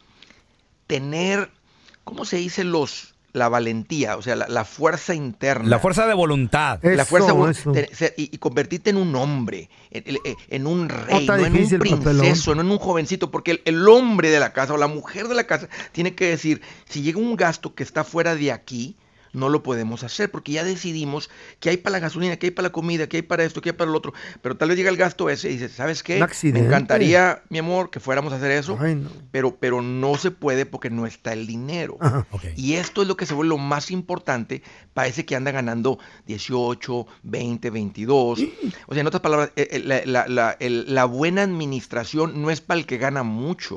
Tener, 0.86 1.50
¿cómo 2.04 2.24
se 2.24 2.36
dice 2.36 2.62
los 2.64 3.14
la 3.36 3.48
valentía? 3.48 4.16
O 4.16 4.22
sea, 4.22 4.34
la, 4.34 4.48
la 4.48 4.64
fuerza 4.64 5.14
interna. 5.14 5.68
La 5.68 5.78
fuerza 5.78 6.06
de 6.06 6.14
voluntad. 6.14 6.80
la 6.82 7.04
fuerza 7.04 7.32
ser- 7.92 8.14
y, 8.16 8.34
y 8.34 8.38
convertirte 8.38 8.90
en 8.90 8.96
un 8.96 9.14
hombre, 9.14 9.68
en, 9.90 10.66
un 10.66 10.88
rey, 10.88 11.26
no 11.26 11.46
en 11.46 11.52
un 11.52 11.68
princeso, 11.78 12.54
no 12.54 12.62
en 12.62 12.70
un 12.70 12.78
jovencito, 12.78 13.30
porque 13.30 13.50
el, 13.52 13.62
el 13.64 13.88
hombre 13.88 14.30
de 14.30 14.40
la 14.40 14.52
casa 14.52 14.72
o 14.74 14.76
la 14.78 14.86
mujer 14.88 15.28
de 15.28 15.34
la 15.34 15.44
casa 15.44 15.68
tiene 15.92 16.14
que 16.14 16.26
decir, 16.30 16.62
si 16.88 17.02
llega 17.02 17.18
un 17.18 17.36
gasto 17.36 17.74
que 17.74 17.82
está 17.82 18.04
fuera 18.04 18.34
de 18.34 18.52
aquí, 18.52 18.96
no 19.36 19.48
lo 19.48 19.62
podemos 19.62 20.02
hacer, 20.02 20.30
porque 20.30 20.52
ya 20.52 20.64
decidimos 20.64 21.30
que 21.60 21.70
hay 21.70 21.76
para 21.76 21.92
la 21.92 21.98
gasolina, 22.00 22.36
que 22.36 22.46
hay 22.46 22.50
para 22.50 22.68
la 22.68 22.72
comida, 22.72 23.06
que 23.08 23.18
hay 23.18 23.22
para 23.22 23.44
esto, 23.44 23.60
que 23.60 23.68
hay 23.70 23.76
para 23.76 23.90
lo 23.90 23.98
otro, 23.98 24.12
pero 24.42 24.56
tal 24.56 24.68
vez 24.70 24.76
llega 24.78 24.90
el 24.90 24.96
gasto 24.96 25.30
ese 25.30 25.48
y 25.50 25.52
dices, 25.52 25.72
¿sabes 25.72 26.02
qué? 26.02 26.18
Me 26.52 26.60
encantaría, 26.66 27.42
mi 27.50 27.58
amor, 27.58 27.90
que 27.90 28.00
fuéramos 28.00 28.32
a 28.32 28.36
hacer 28.36 28.50
eso, 28.50 28.76
pero, 29.30 29.56
pero 29.56 29.82
no 29.82 30.16
se 30.16 30.30
puede 30.30 30.66
porque 30.66 30.90
no 30.90 31.06
está 31.06 31.32
el 31.32 31.46
dinero. 31.46 31.98
Y 32.56 32.74
esto 32.74 33.02
es 33.02 33.08
lo 33.08 33.16
que 33.16 33.26
se 33.26 33.34
vuelve 33.34 33.50
lo 33.50 33.58
más 33.58 33.90
importante 33.90 34.62
para 34.94 35.08
ese 35.08 35.24
que 35.24 35.36
anda 35.36 35.50
ganando 35.52 35.98
18, 36.26 37.06
20, 37.22 37.70
22. 37.70 38.40
O 38.86 38.92
sea, 38.94 39.00
en 39.00 39.06
otras 39.06 39.20
palabras, 39.20 39.50
eh, 39.56 39.68
eh, 39.72 39.78
la, 39.84 40.02
la- 40.06 40.26
la- 40.28 40.56
el- 40.60 40.94
la 40.94 41.04
buena 41.04 41.42
administración 41.42 42.40
no 42.42 42.50
es 42.50 42.60
para 42.60 42.80
el 42.80 42.86
que 42.86 42.98
gana 42.98 43.22
mucho. 43.22 43.76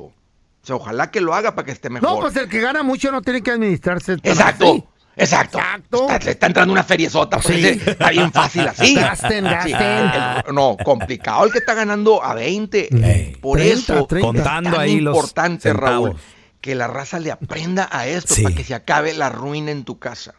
O 0.62 0.66
sea, 0.66 0.76
ojalá 0.76 1.10
que 1.12 1.22
lo 1.22 1.34
haga 1.34 1.56
para 1.56 1.66
que 1.66 1.72
esté 1.72 1.90
mejor. 1.90 2.10
No, 2.10 2.20
pues 2.20 2.36
el 2.36 2.50
que 2.50 2.60
gana 2.60 2.84
mucho 2.84 3.12
no 3.12 3.22
tiene 3.22 3.42
que 3.42 3.52
administrarse. 3.52 4.14
Exacto. 4.24 4.66
así. 4.72 4.84
Exacto. 5.20 5.60
Está, 5.60 6.20
le 6.26 6.32
está 6.32 6.48
entrando 6.48 6.72
una 6.74 6.84
feriezota. 6.84 7.38
Pues 7.40 7.56
Sí. 7.60 7.68
ese 7.68 7.92
está 7.92 8.10
bien 8.10 8.32
fácil 8.32 8.68
así. 8.68 8.94
Gasten, 8.96 9.46
Sí, 9.46 9.72
gasten. 9.72 10.44
el- 10.48 10.56
no, 10.56 10.78
complicado 10.84 11.46
el 11.46 11.52
que 11.52 11.60
está 11.60 11.74
ganando 11.74 12.24
a 12.24 12.34
20. 12.34 13.38
Por 13.42 13.58
30, 13.60 13.94
eso 13.96 14.06
30. 14.06 14.28
Contando 14.28 14.70
es 14.70 14.76
tan 14.76 14.82
ahí 14.84 15.00
los 15.00 15.16
importante, 15.16 15.70
centavos. 15.70 16.10
Raúl, 16.12 16.22
que 16.62 16.76
la 16.76 16.88
raza 16.88 17.20
le 17.20 17.32
aprenda 17.32 17.88
a 17.92 18.08
esto 18.08 18.34
Sí. 18.36 18.44
para 18.44 18.56
que 18.56 18.64
se 18.64 18.74
acabe 18.76 19.14
la 19.14 19.30
ruina 19.30 19.72
en 19.72 19.84
tu 19.86 19.98
casa. 20.00 20.36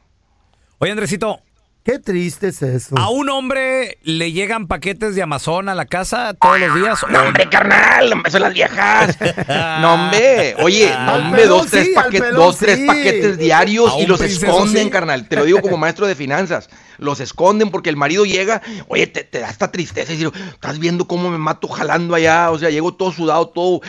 Oye, 0.79 0.91
Andresito. 0.93 1.41
Qué 1.83 1.99
triste 1.99 2.49
es 2.49 2.61
eso. 2.63 2.97
¿A 2.99 3.09
un 3.09 3.31
hombre 3.31 3.97
le 4.03 4.33
llegan 4.33 4.67
paquetes 4.67 5.15
de 5.15 5.23
Amazon 5.23 5.69
a 5.71 5.75
la 5.75 5.87
casa 5.87 6.35
todos 6.35 6.61
los 6.61 6.75
días? 6.75 6.99
No, 7.09 7.23
hombre, 7.23 7.49
carnal, 7.49 8.13
hombre, 8.13 8.31
son 8.31 8.43
las 8.43 8.53
viejas. 8.53 9.17
No, 9.81 9.95
hombre, 9.95 10.55
oye, 10.63 10.91
no, 10.91 11.11
Al 11.13 11.21
hombre, 11.23 11.47
dos, 11.47 11.69
tres, 11.69 11.87
sí, 11.87 11.93
paquet- 11.95 12.21
pelón 12.21 12.35
dos, 12.37 12.59
tres 12.59 12.79
sí. 12.81 12.87
paquetes 12.87 13.39
diarios 13.39 13.95
y 13.99 14.07
los 14.07 14.21
esconden, 14.21 14.85
sí. 14.85 14.91
carnal. 14.91 15.27
Te 15.27 15.37
lo 15.37 15.45
digo 15.45 15.61
como 15.63 15.77
maestro 15.79 16.07
de 16.07 16.15
finanzas. 16.15 16.69
Los 17.01 17.19
esconden 17.21 17.71
porque 17.71 17.91
el 17.91 17.97
marido 17.97 18.25
llega, 18.25 18.63
oye, 18.89 19.07
te, 19.07 19.25
te 19.25 19.41
da 19.41 19.51
esta 19.51 19.73
tristeza 19.73 20.13
y 20.13 20.17
dices, 20.17 20.33
estás 20.53 20.79
viendo 20.79 21.07
cómo 21.07 21.31
me 21.31 21.39
mato 21.39 21.67
jalando 21.69 22.15
allá, 22.15 22.51
o 22.51 22.59
sea, 22.59 22.71
llego 22.71 22.95
todo 22.95 23.11
sudado, 23.13 23.49
todo 23.49 23.81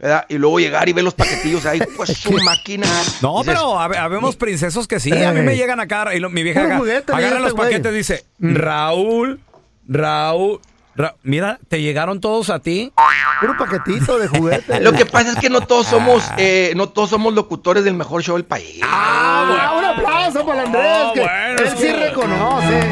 ¿verdad? 0.00 0.26
y 0.28 0.38
luego 0.38 0.58
llegar 0.58 0.88
y 0.88 0.92
ver 0.92 1.04
los 1.04 1.14
paquetillos 1.14 1.66
ahí, 1.66 1.80
pues 1.96 2.10
su 2.18 2.32
máquina. 2.44 2.86
No, 3.22 3.38
Dices, 3.38 3.54
pero 3.54 3.74
hab- 3.78 3.96
habemos 3.96 4.36
princesos 4.36 4.88
que 4.88 5.00
sí. 5.00 5.12
A 5.12 5.32
mí 5.32 5.42
me 5.42 5.56
llegan 5.56 5.80
acá 5.80 6.14
y 6.14 6.18
lo- 6.20 6.30
mi 6.30 6.42
vieja 6.42 6.64
acá, 6.64 6.78
juguete, 6.78 7.12
agarra 7.12 7.40
los 7.40 7.52
güey. 7.52 7.68
paquetes 7.70 7.92
y 7.92 7.96
dice, 7.96 8.24
Raúl, 8.38 9.40
Raúl, 9.86 10.60
Ra- 10.94 11.14
mira, 11.22 11.60
¿te 11.68 11.80
llegaron 11.80 12.20
todos 12.20 12.50
a 12.50 12.58
ti? 12.58 12.92
Puro 13.40 13.56
paquetito 13.56 14.18
de 14.18 14.26
juguete. 14.26 14.80
Lo 14.80 14.92
que 14.92 15.06
pasa 15.06 15.30
es 15.30 15.36
que 15.36 15.48
no 15.48 15.60
todos 15.60 15.86
somos, 15.86 16.24
eh, 16.38 16.72
no 16.74 16.88
todos 16.88 17.10
somos 17.10 17.34
locutores 17.34 17.84
del 17.84 17.94
mejor 17.94 18.20
show 18.24 18.34
del 18.34 18.44
país. 18.44 18.80
Ah, 18.82 19.94
un 19.96 20.04
aplauso 20.28 20.46
para 20.46 20.60
el 20.62 20.66
Andrés, 20.66 20.92
Oh, 21.04 21.12
que 21.14 21.20
bueno, 21.20 21.58
él 21.62 21.68
sí 21.76 21.86
que- 21.86 21.96
reconoce. 21.96 22.82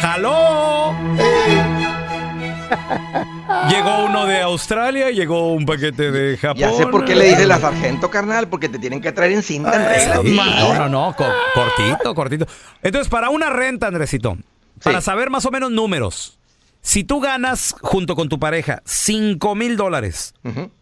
¡Jaló! 0.00 0.94
Llegó 3.70 4.04
uno 4.04 4.26
de 4.26 4.42
Australia, 4.42 5.10
llegó 5.10 5.52
un 5.52 5.64
paquete 5.64 6.10
de 6.10 6.36
Japón. 6.36 6.58
Ya 6.58 6.72
sé 6.72 6.86
por 6.86 7.04
qué 7.04 7.14
le 7.14 7.26
dice 7.30 7.46
la 7.46 7.58
sargento, 7.58 8.10
carnal, 8.10 8.48
porque 8.48 8.68
te 8.68 8.78
tienen 8.78 9.00
que 9.00 9.10
traer 9.12 9.32
en 9.32 9.42
cinta 9.42 9.74
en 9.74 9.84
regla. 10.24 10.44
No, 10.44 10.74
no, 10.74 10.88
no, 10.88 11.16
co- 11.16 11.24
cortito, 11.54 12.14
cortito. 12.14 12.46
Entonces, 12.82 13.08
para 13.08 13.30
una 13.30 13.48
renta, 13.50 13.86
Andresito, 13.86 14.36
para 14.82 15.00
saber 15.00 15.30
más 15.30 15.44
o 15.46 15.50
menos 15.50 15.70
números, 15.70 16.38
si 16.82 17.04
tú 17.04 17.20
ganas 17.20 17.74
junto 17.80 18.14
con 18.16 18.28
tu 18.28 18.38
pareja 18.38 18.82
5 18.84 19.54
mil 19.54 19.76
dólares, 19.76 20.34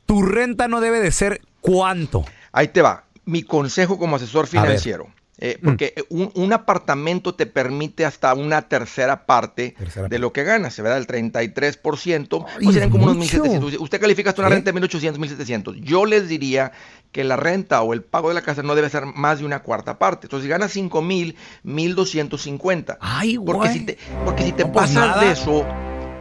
tu 0.07 0.23
renta 0.23 0.67
no 0.69 0.81
debe 0.81 1.01
de 1.01 1.13
ser 1.13 1.41
cuánto. 1.61 2.25
Ahí 2.53 2.69
te 2.69 2.83
va. 2.83 3.05
Mi 3.25 3.43
consejo 3.43 3.99
como 3.99 4.17
asesor 4.17 4.47
financiero. 4.47 5.09
Eh, 5.39 5.59
porque 5.63 5.95
un, 6.09 6.31
un 6.35 6.53
apartamento 6.53 7.35
te 7.35 7.45
permite 7.45 8.07
hasta 8.07 8.33
una 8.35 8.63
tercera 8.63 9.27
parte 9.27 9.75
de 10.09 10.19
lo 10.19 10.33
que 10.33 10.45
ganas, 10.45 10.77
¿verdad? 10.81 10.99
El 10.99 11.07
33%, 11.07 12.47
pues 12.63 12.73
serían 12.73 12.91
como 12.91 13.05
unos 13.05 13.17
mucho. 13.17 13.45
1.700. 13.45 13.81
Usted 13.81 14.01
califica 14.01 14.31
hasta 14.31 14.43
una 14.43 14.49
¿Sí? 14.49 14.55
renta 14.55 14.73
de 14.73 14.81
1.800, 14.81 15.17
1.700. 15.17 15.75
Yo 15.83 16.07
les 16.07 16.29
diría 16.29 16.73
que 17.13 17.23
la 17.25 17.37
renta 17.37 17.83
o 17.83 17.93
el 17.93 18.03
pago 18.03 18.29
de 18.29 18.35
la 18.35 18.43
casa 18.43 18.63
no 18.63 18.75
debe 18.75 18.89
ser 18.89 19.07
más 19.07 19.39
de 19.41 19.45
una 19.45 19.63
cuarta 19.63 19.99
parte. 19.99 20.27
Entonces, 20.27 20.45
si 20.45 20.49
ganas 20.51 20.75
5.000, 20.75 21.35
1.250. 21.65 22.99
Ay, 23.01 23.39
porque 23.39 23.69
si 23.69 23.87
te, 23.87 23.99
porque 24.25 24.43
si 24.43 24.53
te 24.53 24.65
pues 24.65 24.91
pasas 24.91 25.21
de 25.21 25.33
eso, 25.33 25.67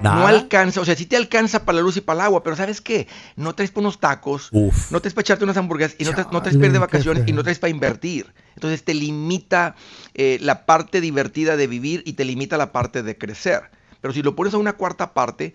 no 0.02 0.28
alcanza, 0.28 0.82
o 0.82 0.86
sea, 0.86 0.96
sí 0.96 1.06
te 1.06 1.16
alcanza 1.16 1.66
para 1.66 1.78
la 1.78 1.82
luz 1.82 1.98
y 1.98 2.02
para 2.02 2.22
el 2.22 2.26
agua, 2.26 2.44
pero 2.44 2.56
¿sabes 2.56 2.82
qué? 2.82 3.08
No 3.36 3.54
traes 3.56 3.72
para 3.72 3.82
unos 3.82 4.00
tacos, 4.00 4.50
no 4.52 5.00
traes 5.02 5.14
para 5.14 5.22
echarte 5.22 5.44
unas 5.44 5.58
hamburguesas 5.58 5.96
y 6.00 6.04
no 6.04 6.12
traes, 6.12 6.28
no 6.32 6.42
traes 6.42 6.58
para 6.58 6.68
ir 6.68 6.74
de 6.74 6.80
vacaciones 6.80 7.24
y 7.28 7.34
no 7.34 7.44
traes 7.44 7.60
para 7.60 7.72
invertir. 7.72 8.34
Entonces 8.56 8.84
te 8.84 8.94
limita 8.94 9.76
eh, 10.14 10.38
la 10.42 10.66
parte 10.66 11.02
divertida 11.02 11.58
de 11.58 11.68
vivir 11.68 12.04
y 12.06 12.14
te 12.14 12.26
limita 12.26 12.58
la 12.58 12.72
parte 12.72 13.04
de 13.04 13.18
crecer. 13.18 13.70
Pero 14.02 14.14
si 14.14 14.22
lo 14.22 14.36
pones 14.36 14.54
a 14.54 14.58
una 14.58 14.74
cuarta 14.74 15.14
parte, 15.14 15.54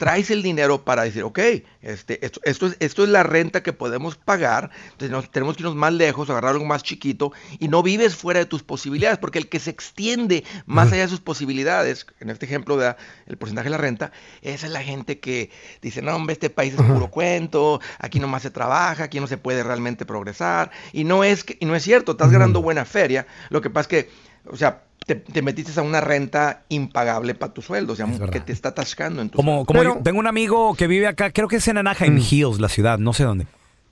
traes 0.00 0.30
el 0.30 0.42
dinero 0.42 0.82
para 0.82 1.02
decir, 1.02 1.22
ok, 1.24 1.38
este, 1.82 2.24
esto, 2.24 2.40
esto, 2.44 2.66
es, 2.68 2.76
esto 2.80 3.04
es 3.04 3.10
la 3.10 3.22
renta 3.22 3.62
que 3.62 3.74
podemos 3.74 4.16
pagar, 4.16 4.70
entonces 4.84 5.10
nos, 5.10 5.30
tenemos 5.30 5.56
que 5.56 5.62
irnos 5.62 5.76
más 5.76 5.92
lejos, 5.92 6.30
agarrar 6.30 6.52
algo 6.52 6.64
más 6.64 6.82
chiquito 6.82 7.32
y 7.58 7.68
no 7.68 7.82
vives 7.82 8.16
fuera 8.16 8.40
de 8.40 8.46
tus 8.46 8.62
posibilidades, 8.62 9.18
porque 9.18 9.38
el 9.38 9.50
que 9.50 9.60
se 9.60 9.68
extiende 9.68 10.42
más 10.64 10.90
allá 10.90 11.02
de 11.02 11.08
sus 11.08 11.20
posibilidades, 11.20 12.06
en 12.18 12.30
este 12.30 12.46
ejemplo 12.46 12.78
de 12.78 12.96
el 13.26 13.36
porcentaje 13.36 13.66
de 13.66 13.72
la 13.72 13.76
renta, 13.76 14.10
esa 14.40 14.66
es 14.68 14.72
la 14.72 14.82
gente 14.82 15.20
que 15.20 15.50
dice, 15.82 16.00
no 16.00 16.16
hombre, 16.16 16.32
este 16.32 16.48
país 16.48 16.72
es 16.72 16.80
puro 16.80 17.10
cuento, 17.10 17.78
aquí 17.98 18.20
nomás 18.20 18.40
se 18.40 18.50
trabaja, 18.50 19.04
aquí 19.04 19.20
no 19.20 19.26
se 19.26 19.36
puede 19.36 19.62
realmente 19.62 20.06
progresar, 20.06 20.70
y 20.94 21.04
no 21.04 21.24
es, 21.24 21.44
que, 21.44 21.58
y 21.60 21.66
no 21.66 21.76
es 21.76 21.82
cierto, 21.82 22.12
estás 22.12 22.30
ganando 22.30 22.62
buena 22.62 22.86
feria, 22.86 23.26
lo 23.50 23.60
que 23.60 23.68
pasa 23.68 23.82
es 23.82 23.88
que, 23.88 24.10
o 24.46 24.56
sea, 24.56 24.82
te, 25.10 25.16
te 25.16 25.42
metiste 25.42 25.78
a 25.80 25.82
una 25.82 26.00
renta 26.00 26.62
impagable 26.68 27.34
para 27.34 27.52
tu 27.52 27.62
sueldo, 27.62 27.94
o 27.94 27.96
sea, 27.96 28.06
que 28.30 28.38
te 28.38 28.52
está 28.52 28.68
atascando 28.68 29.20
en 29.22 29.28
tu 29.28 29.36
Como, 29.36 29.66
como 29.66 29.82
yo 29.82 29.98
tengo 30.04 30.20
un 30.20 30.28
amigo 30.28 30.76
que 30.76 30.86
vive 30.86 31.08
acá, 31.08 31.32
creo 31.32 31.48
que 31.48 31.56
es 31.56 31.66
en 31.66 31.78
Anaheim 31.78 32.18
Hills, 32.18 32.60
la 32.60 32.68
ciudad, 32.68 32.98
no 32.98 33.12
sé 33.12 33.24
dónde. 33.24 33.46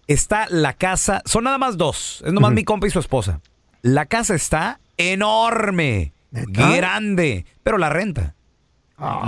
Está 0.07 0.47
la 0.49 0.75
casa, 0.75 1.23
son 1.25 1.45
nada 1.45 1.59
más 1.59 1.77
dos, 1.77 2.23
es 2.25 2.33
nomás 2.33 2.53
mi 2.53 2.63
compa 2.63 2.87
y 2.87 2.91
su 2.91 3.01
esposa. 3.01 3.41
La 3.83 4.07
casa 4.07 4.37
está 4.37 4.79
enorme, 4.97 6.13
grande, 6.31 7.47
pero 7.65 7.79
la 7.79 7.91
renta. 7.91 8.37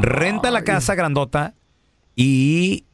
Renta 0.01 0.53
la 0.53 0.63
casa 0.63 0.95
grandota 0.95 1.55
y 2.15 2.85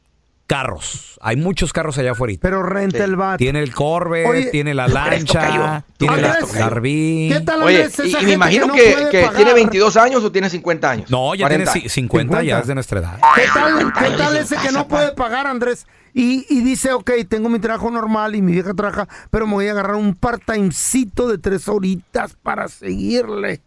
carros. 0.47 1.19
Hay 1.21 1.37
muchos 1.37 1.73
carros 1.73 1.99
allá 1.99 2.13
afuera. 2.13 2.33
Pero 2.41 2.63
renta 2.63 3.05
el 3.05 3.17
vato. 3.17 3.39
Tiene 3.39 3.63
el 3.63 3.75
Corvette, 3.75 4.27
Oye, 4.29 4.47
tiene 4.47 4.75
la 4.75 4.89
lancha, 4.89 5.85
tiene 5.97 6.21
la, 6.21 6.39
RV. 6.69 6.83
¿Qué 6.83 7.43
tal, 7.45 7.63
Oye, 7.63 7.85
Andrés, 7.85 7.99
y, 7.99 8.09
esa 8.09 8.23
y 8.23 8.27
me 8.27 8.33
imagino 8.33 8.67
no 8.69 8.75
que, 8.75 8.93
puede 8.93 9.11
que 9.11 9.21
pagar? 9.23 9.37
tiene 9.37 9.53
22 9.55 9.97
años 9.97 10.25
o 10.25 10.33
tiene 10.33 10.49
50 10.51 10.91
años. 10.91 11.11
No, 11.11 11.35
ya 11.35 11.47
40. 11.47 11.73
tiene 11.73 11.89
ci- 11.89 11.91
50, 11.91 12.43
ya 12.43 12.59
es 12.61 12.67
de 12.67 12.75
nuestra 12.75 13.01
edad. 13.01 13.21
¿Qué 13.35 13.43
tal, 13.53 13.93
qué 13.93 14.11
tal 14.17 14.37
ese 14.37 14.57
que 14.57 14.73
no 14.73 14.87
puede 14.89 15.13
pagar, 15.13 15.47
Andrés? 15.47 15.87
Y, 16.15 16.47
y 16.49 16.63
dice, 16.63 16.93
ok, 16.93 17.11
tengo 17.29 17.49
mi 17.51 17.59
trabajo 17.59 17.91
normal 17.91 18.35
y 18.35 18.41
mi 18.43 18.53
vieja 18.53 18.73
trabaja, 18.73 19.07
pero 19.31 19.47
me 19.47 19.53
voy 19.53 19.69
a 19.69 19.73
agarrar 19.73 19.97
un 19.97 20.15
part-timecito 20.15 21.29
de 21.29 21.37
tres 21.39 21.69
horitas 21.69 22.35
para 22.43 22.69
seguirle. 22.69 23.61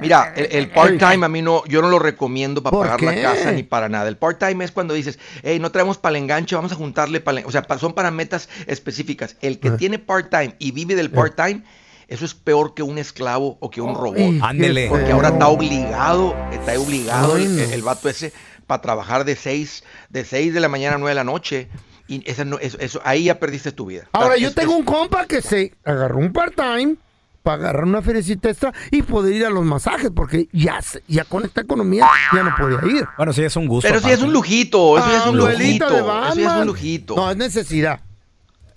Mira, 0.00 0.32
el, 0.36 0.48
el 0.50 0.70
part-time 0.70 1.24
a 1.24 1.28
mí 1.28 1.40
no, 1.42 1.64
yo 1.66 1.80
no 1.82 1.88
lo 1.88 1.98
recomiendo 1.98 2.62
para 2.62 2.76
¿Por 2.76 2.86
pagar 2.88 3.02
la 3.14 3.22
casa 3.22 3.52
ni 3.52 3.62
para 3.62 3.88
nada. 3.88 4.08
El 4.08 4.16
part-time 4.16 4.64
es 4.64 4.72
cuando 4.72 4.92
dices, 4.94 5.18
hey, 5.42 5.58
no 5.60 5.70
traemos 5.70 5.98
para 5.98 6.16
el 6.16 6.22
enganche, 6.24 6.56
vamos 6.56 6.72
a 6.72 6.74
juntarle 6.74 7.20
para 7.20 7.46
O 7.46 7.50
sea, 7.50 7.62
pa- 7.62 7.78
son 7.78 7.92
para 7.94 8.10
metas 8.10 8.48
específicas. 8.66 9.36
El 9.40 9.58
que 9.60 9.70
tiene 9.72 9.98
part-time 9.98 10.54
y 10.58 10.72
vive 10.72 10.94
del 10.94 11.10
part-time, 11.10 11.62
eso 12.08 12.24
es 12.24 12.34
peor 12.34 12.74
que 12.74 12.82
un 12.82 12.98
esclavo 12.98 13.56
o 13.60 13.70
que 13.70 13.80
un 13.80 13.94
robot. 13.94 14.16
Ay, 14.18 14.40
Ándele. 14.42 14.88
Porque 14.88 15.12
ahora 15.12 15.28
está 15.28 15.48
obligado, 15.48 16.34
está 16.52 16.78
obligado 16.78 17.34
Ay, 17.36 17.44
el, 17.44 17.56
no. 17.56 17.62
el 17.74 17.82
vato 17.82 18.08
ese 18.08 18.32
para 18.66 18.82
trabajar 18.82 19.24
de 19.24 19.36
6 19.36 19.84
de 20.10 20.24
seis 20.24 20.52
de 20.54 20.60
la 20.60 20.68
mañana 20.68 20.96
a 20.96 20.98
9 20.98 21.10
de 21.10 21.14
la 21.14 21.24
noche. 21.24 21.68
Y 22.08 22.28
esa 22.30 22.44
no, 22.44 22.58
eso, 22.58 22.78
eso- 22.80 23.00
ahí 23.04 23.24
ya 23.24 23.38
perdiste 23.38 23.70
tu 23.72 23.86
vida. 23.86 24.08
Ahora, 24.12 24.34
Es- 24.36 24.40
yo 24.40 24.48
es- 24.48 24.54
tengo 24.54 24.74
un 24.76 24.84
compa 24.84 25.26
que 25.26 25.40
se 25.42 25.74
agarró 25.84 26.18
un 26.18 26.32
part-time 26.32 26.96
para 27.42 27.56
agarrar 27.62 27.84
una 27.84 28.02
feriecita 28.02 28.50
extra 28.50 28.72
y 28.90 29.02
poder 29.02 29.32
ir 29.34 29.46
a 29.46 29.50
los 29.50 29.64
masajes, 29.64 30.10
porque 30.14 30.48
ya, 30.52 30.80
ya 31.06 31.24
con 31.24 31.44
esta 31.44 31.60
economía 31.62 32.06
ya 32.34 32.42
no 32.42 32.54
podía 32.56 32.78
ir. 32.98 33.06
Bueno, 33.16 33.32
sí, 33.32 33.42
es 33.42 33.56
un 33.56 33.66
gusto. 33.66 33.88
Pero 33.88 34.00
sí 34.00 34.10
es 34.10 34.20
un 34.22 34.32
lujito, 34.32 34.98
eso 34.98 35.10
ya 35.10 35.18
es 35.18 35.26
un 35.26 35.36
lujito. 35.38 35.86
Eso 35.86 36.34
ya 36.36 36.54
es 36.54 36.60
un 36.60 36.66
lujito. 36.66 37.16
No, 37.16 37.30
es 37.30 37.36
necesidad. 37.36 38.00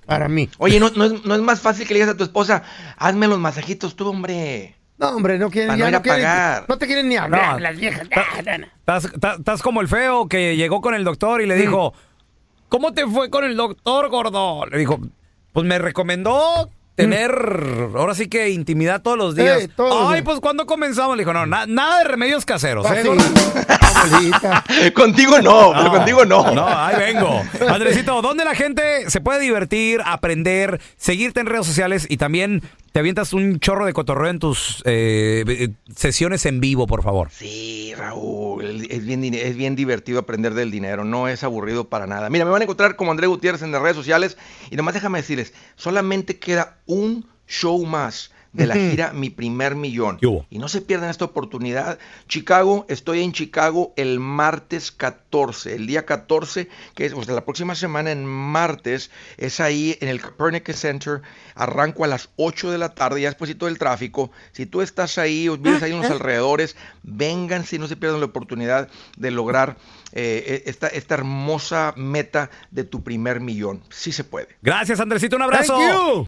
Para 0.05 0.27
mí. 0.27 0.49
Oye, 0.57 0.79
¿no, 0.79 0.89
no, 0.91 1.05
es, 1.05 1.23
no 1.25 1.35
es 1.35 1.41
más 1.41 1.61
fácil 1.61 1.87
que 1.87 1.93
le 1.93 1.99
digas 2.01 2.15
a 2.15 2.17
tu 2.17 2.23
esposa, 2.23 2.63
hazme 2.97 3.27
los 3.27 3.39
masajitos 3.39 3.95
tú, 3.95 4.09
hombre. 4.09 4.75
No, 4.97 5.09
hombre, 5.09 5.39
no 5.39 5.49
quieren 5.49 5.77
ya 5.77 5.85
no 5.85 5.91
no 5.91 5.97
a 5.97 6.01
quieren- 6.01 6.21
pagar. 6.23 6.65
No 6.67 6.77
te 6.77 6.85
quieren 6.85 7.09
ni 7.09 7.17
hablar 7.17 7.53
No. 7.53 7.59
las 7.59 7.75
viejas. 7.77 8.07
Ah, 8.87 8.97
estás 9.37 9.61
como 9.61 9.81
el 9.81 9.87
feo 9.87 10.27
que 10.27 10.55
llegó 10.55 10.81
con 10.81 10.93
el 10.93 11.03
doctor 11.03 11.41
y 11.41 11.47
le 11.47 11.55
dijo, 11.55 11.93
¿cómo 12.69 12.93
te 12.93 13.07
fue 13.07 13.29
con 13.29 13.43
el 13.43 13.55
doctor, 13.57 14.09
gordo? 14.09 14.65
Le 14.67 14.77
dijo, 14.77 14.99
pues 15.53 15.65
me 15.65 15.79
recomendó 15.79 16.69
tener, 16.95 17.31
ahora 17.95 18.13
sí 18.15 18.27
que 18.27 18.49
intimidad 18.49 19.01
todos 19.01 19.17
los 19.17 19.35
días. 19.35 19.69
Todos 19.75 20.07
Ay, 20.09 20.15
días. 20.15 20.25
pues 20.25 20.39
¿cuándo 20.39 20.65
comenzamos? 20.65 21.15
Le 21.17 21.21
dijo, 21.23 21.33
no, 21.33 21.45
na- 21.45 21.65
nada 21.65 21.99
de 21.99 22.03
remedios 22.05 22.45
caseros. 22.45 22.85
Ah, 22.85 22.95
¿eh, 22.99 23.03
sí. 24.83 24.91
contigo 24.91 25.41
no, 25.41 25.71
pero 25.75 25.91
contigo 25.91 26.25
no. 26.25 26.53
No, 26.53 26.67
ahí 26.67 26.95
vengo. 26.97 27.41
Andresito, 27.67 28.21
¿dónde 28.21 28.45
la 28.45 28.55
gente 28.55 29.09
se 29.09 29.21
puede 29.21 29.39
divertir, 29.39 30.01
aprender, 30.05 30.79
seguirte 30.97 31.39
en 31.39 31.45
redes 31.47 31.65
sociales 31.65 32.05
y 32.09 32.17
también 32.17 32.61
te 32.91 32.99
avientas 32.99 33.31
un 33.31 33.59
chorro 33.59 33.85
de 33.85 33.93
cotorreo 33.93 34.29
en 34.29 34.39
tus 34.39 34.81
eh, 34.85 35.45
eh, 35.47 35.69
sesiones 35.95 36.45
en 36.45 36.59
vivo, 36.59 36.87
por 36.87 37.03
favor? 37.03 37.29
Sí, 37.31 37.93
Raúl, 37.97 38.85
es 38.89 39.05
bien, 39.05 39.23
es 39.33 39.55
bien 39.55 39.75
divertido 39.75 40.19
aprender 40.19 40.53
del 40.53 40.71
dinero, 40.71 41.05
no 41.05 41.27
es 41.29 41.43
aburrido 41.43 41.87
para 41.87 42.05
nada. 42.07 42.29
Mira, 42.29 42.43
me 42.45 42.51
van 42.51 42.61
a 42.61 42.63
encontrar 42.65 42.95
como 42.97 43.11
André 43.11 43.27
Gutiérrez 43.27 43.61
en 43.61 43.71
las 43.71 43.81
redes 43.81 43.95
sociales 43.95 44.37
y 44.69 44.75
nomás 44.75 44.93
déjame 44.93 45.19
decirles, 45.19 45.53
solamente 45.75 46.37
queda 46.37 46.77
un 46.91 47.25
show 47.47 47.85
más 47.85 48.31
de 48.53 48.67
la 48.67 48.75
gira 48.75 49.13
Mi 49.13 49.29
Primer 49.29 49.75
Millón. 49.75 50.19
Y 50.49 50.59
no 50.59 50.67
se 50.67 50.81
pierdan 50.81 51.09
esta 51.09 51.25
oportunidad. 51.25 51.99
Chicago, 52.27 52.85
estoy 52.89 53.23
en 53.23 53.31
Chicago 53.31 53.93
el 53.95 54.19
martes 54.19 54.91
14, 54.91 55.75
el 55.75 55.87
día 55.87 56.05
14, 56.05 56.67
que 56.93 57.05
es 57.05 57.13
o 57.13 57.23
sea, 57.23 57.33
la 57.33 57.45
próxima 57.45 57.75
semana 57.75 58.11
en 58.11 58.25
martes, 58.25 59.09
es 59.37 59.59
ahí 59.59 59.97
en 60.01 60.09
el 60.09 60.21
Copernicus 60.21 60.75
Center. 60.75 61.21
Arranco 61.55 62.03
a 62.03 62.07
las 62.07 62.29
8 62.35 62.71
de 62.71 62.77
la 62.77 62.89
tarde, 62.93 63.21
ya 63.21 63.29
después 63.29 63.57
del 63.57 63.77
tráfico. 63.77 64.31
Si 64.51 64.65
tú 64.65 64.81
estás 64.81 65.17
ahí 65.17 65.47
o 65.47 65.57
vives 65.57 65.83
ahí 65.83 65.91
en 65.91 66.01
los 66.01 66.11
alrededores, 66.11 66.75
vengan 67.03 67.65
si 67.65 67.79
no 67.79 67.87
se 67.87 67.95
pierdan 67.95 68.19
la 68.19 68.25
oportunidad 68.25 68.89
de 69.17 69.31
lograr 69.31 69.77
eh, 70.11 70.63
esta, 70.65 70.87
esta 70.87 71.15
hermosa 71.15 71.93
meta 71.95 72.49
de 72.71 72.83
tu 72.83 73.03
primer 73.03 73.39
millón. 73.39 73.81
Sí 73.89 74.11
se 74.11 74.23
puede. 74.23 74.49
Gracias, 74.61 74.99
Andresito, 74.99 75.37
un 75.37 75.43
abrazo. 75.43 76.27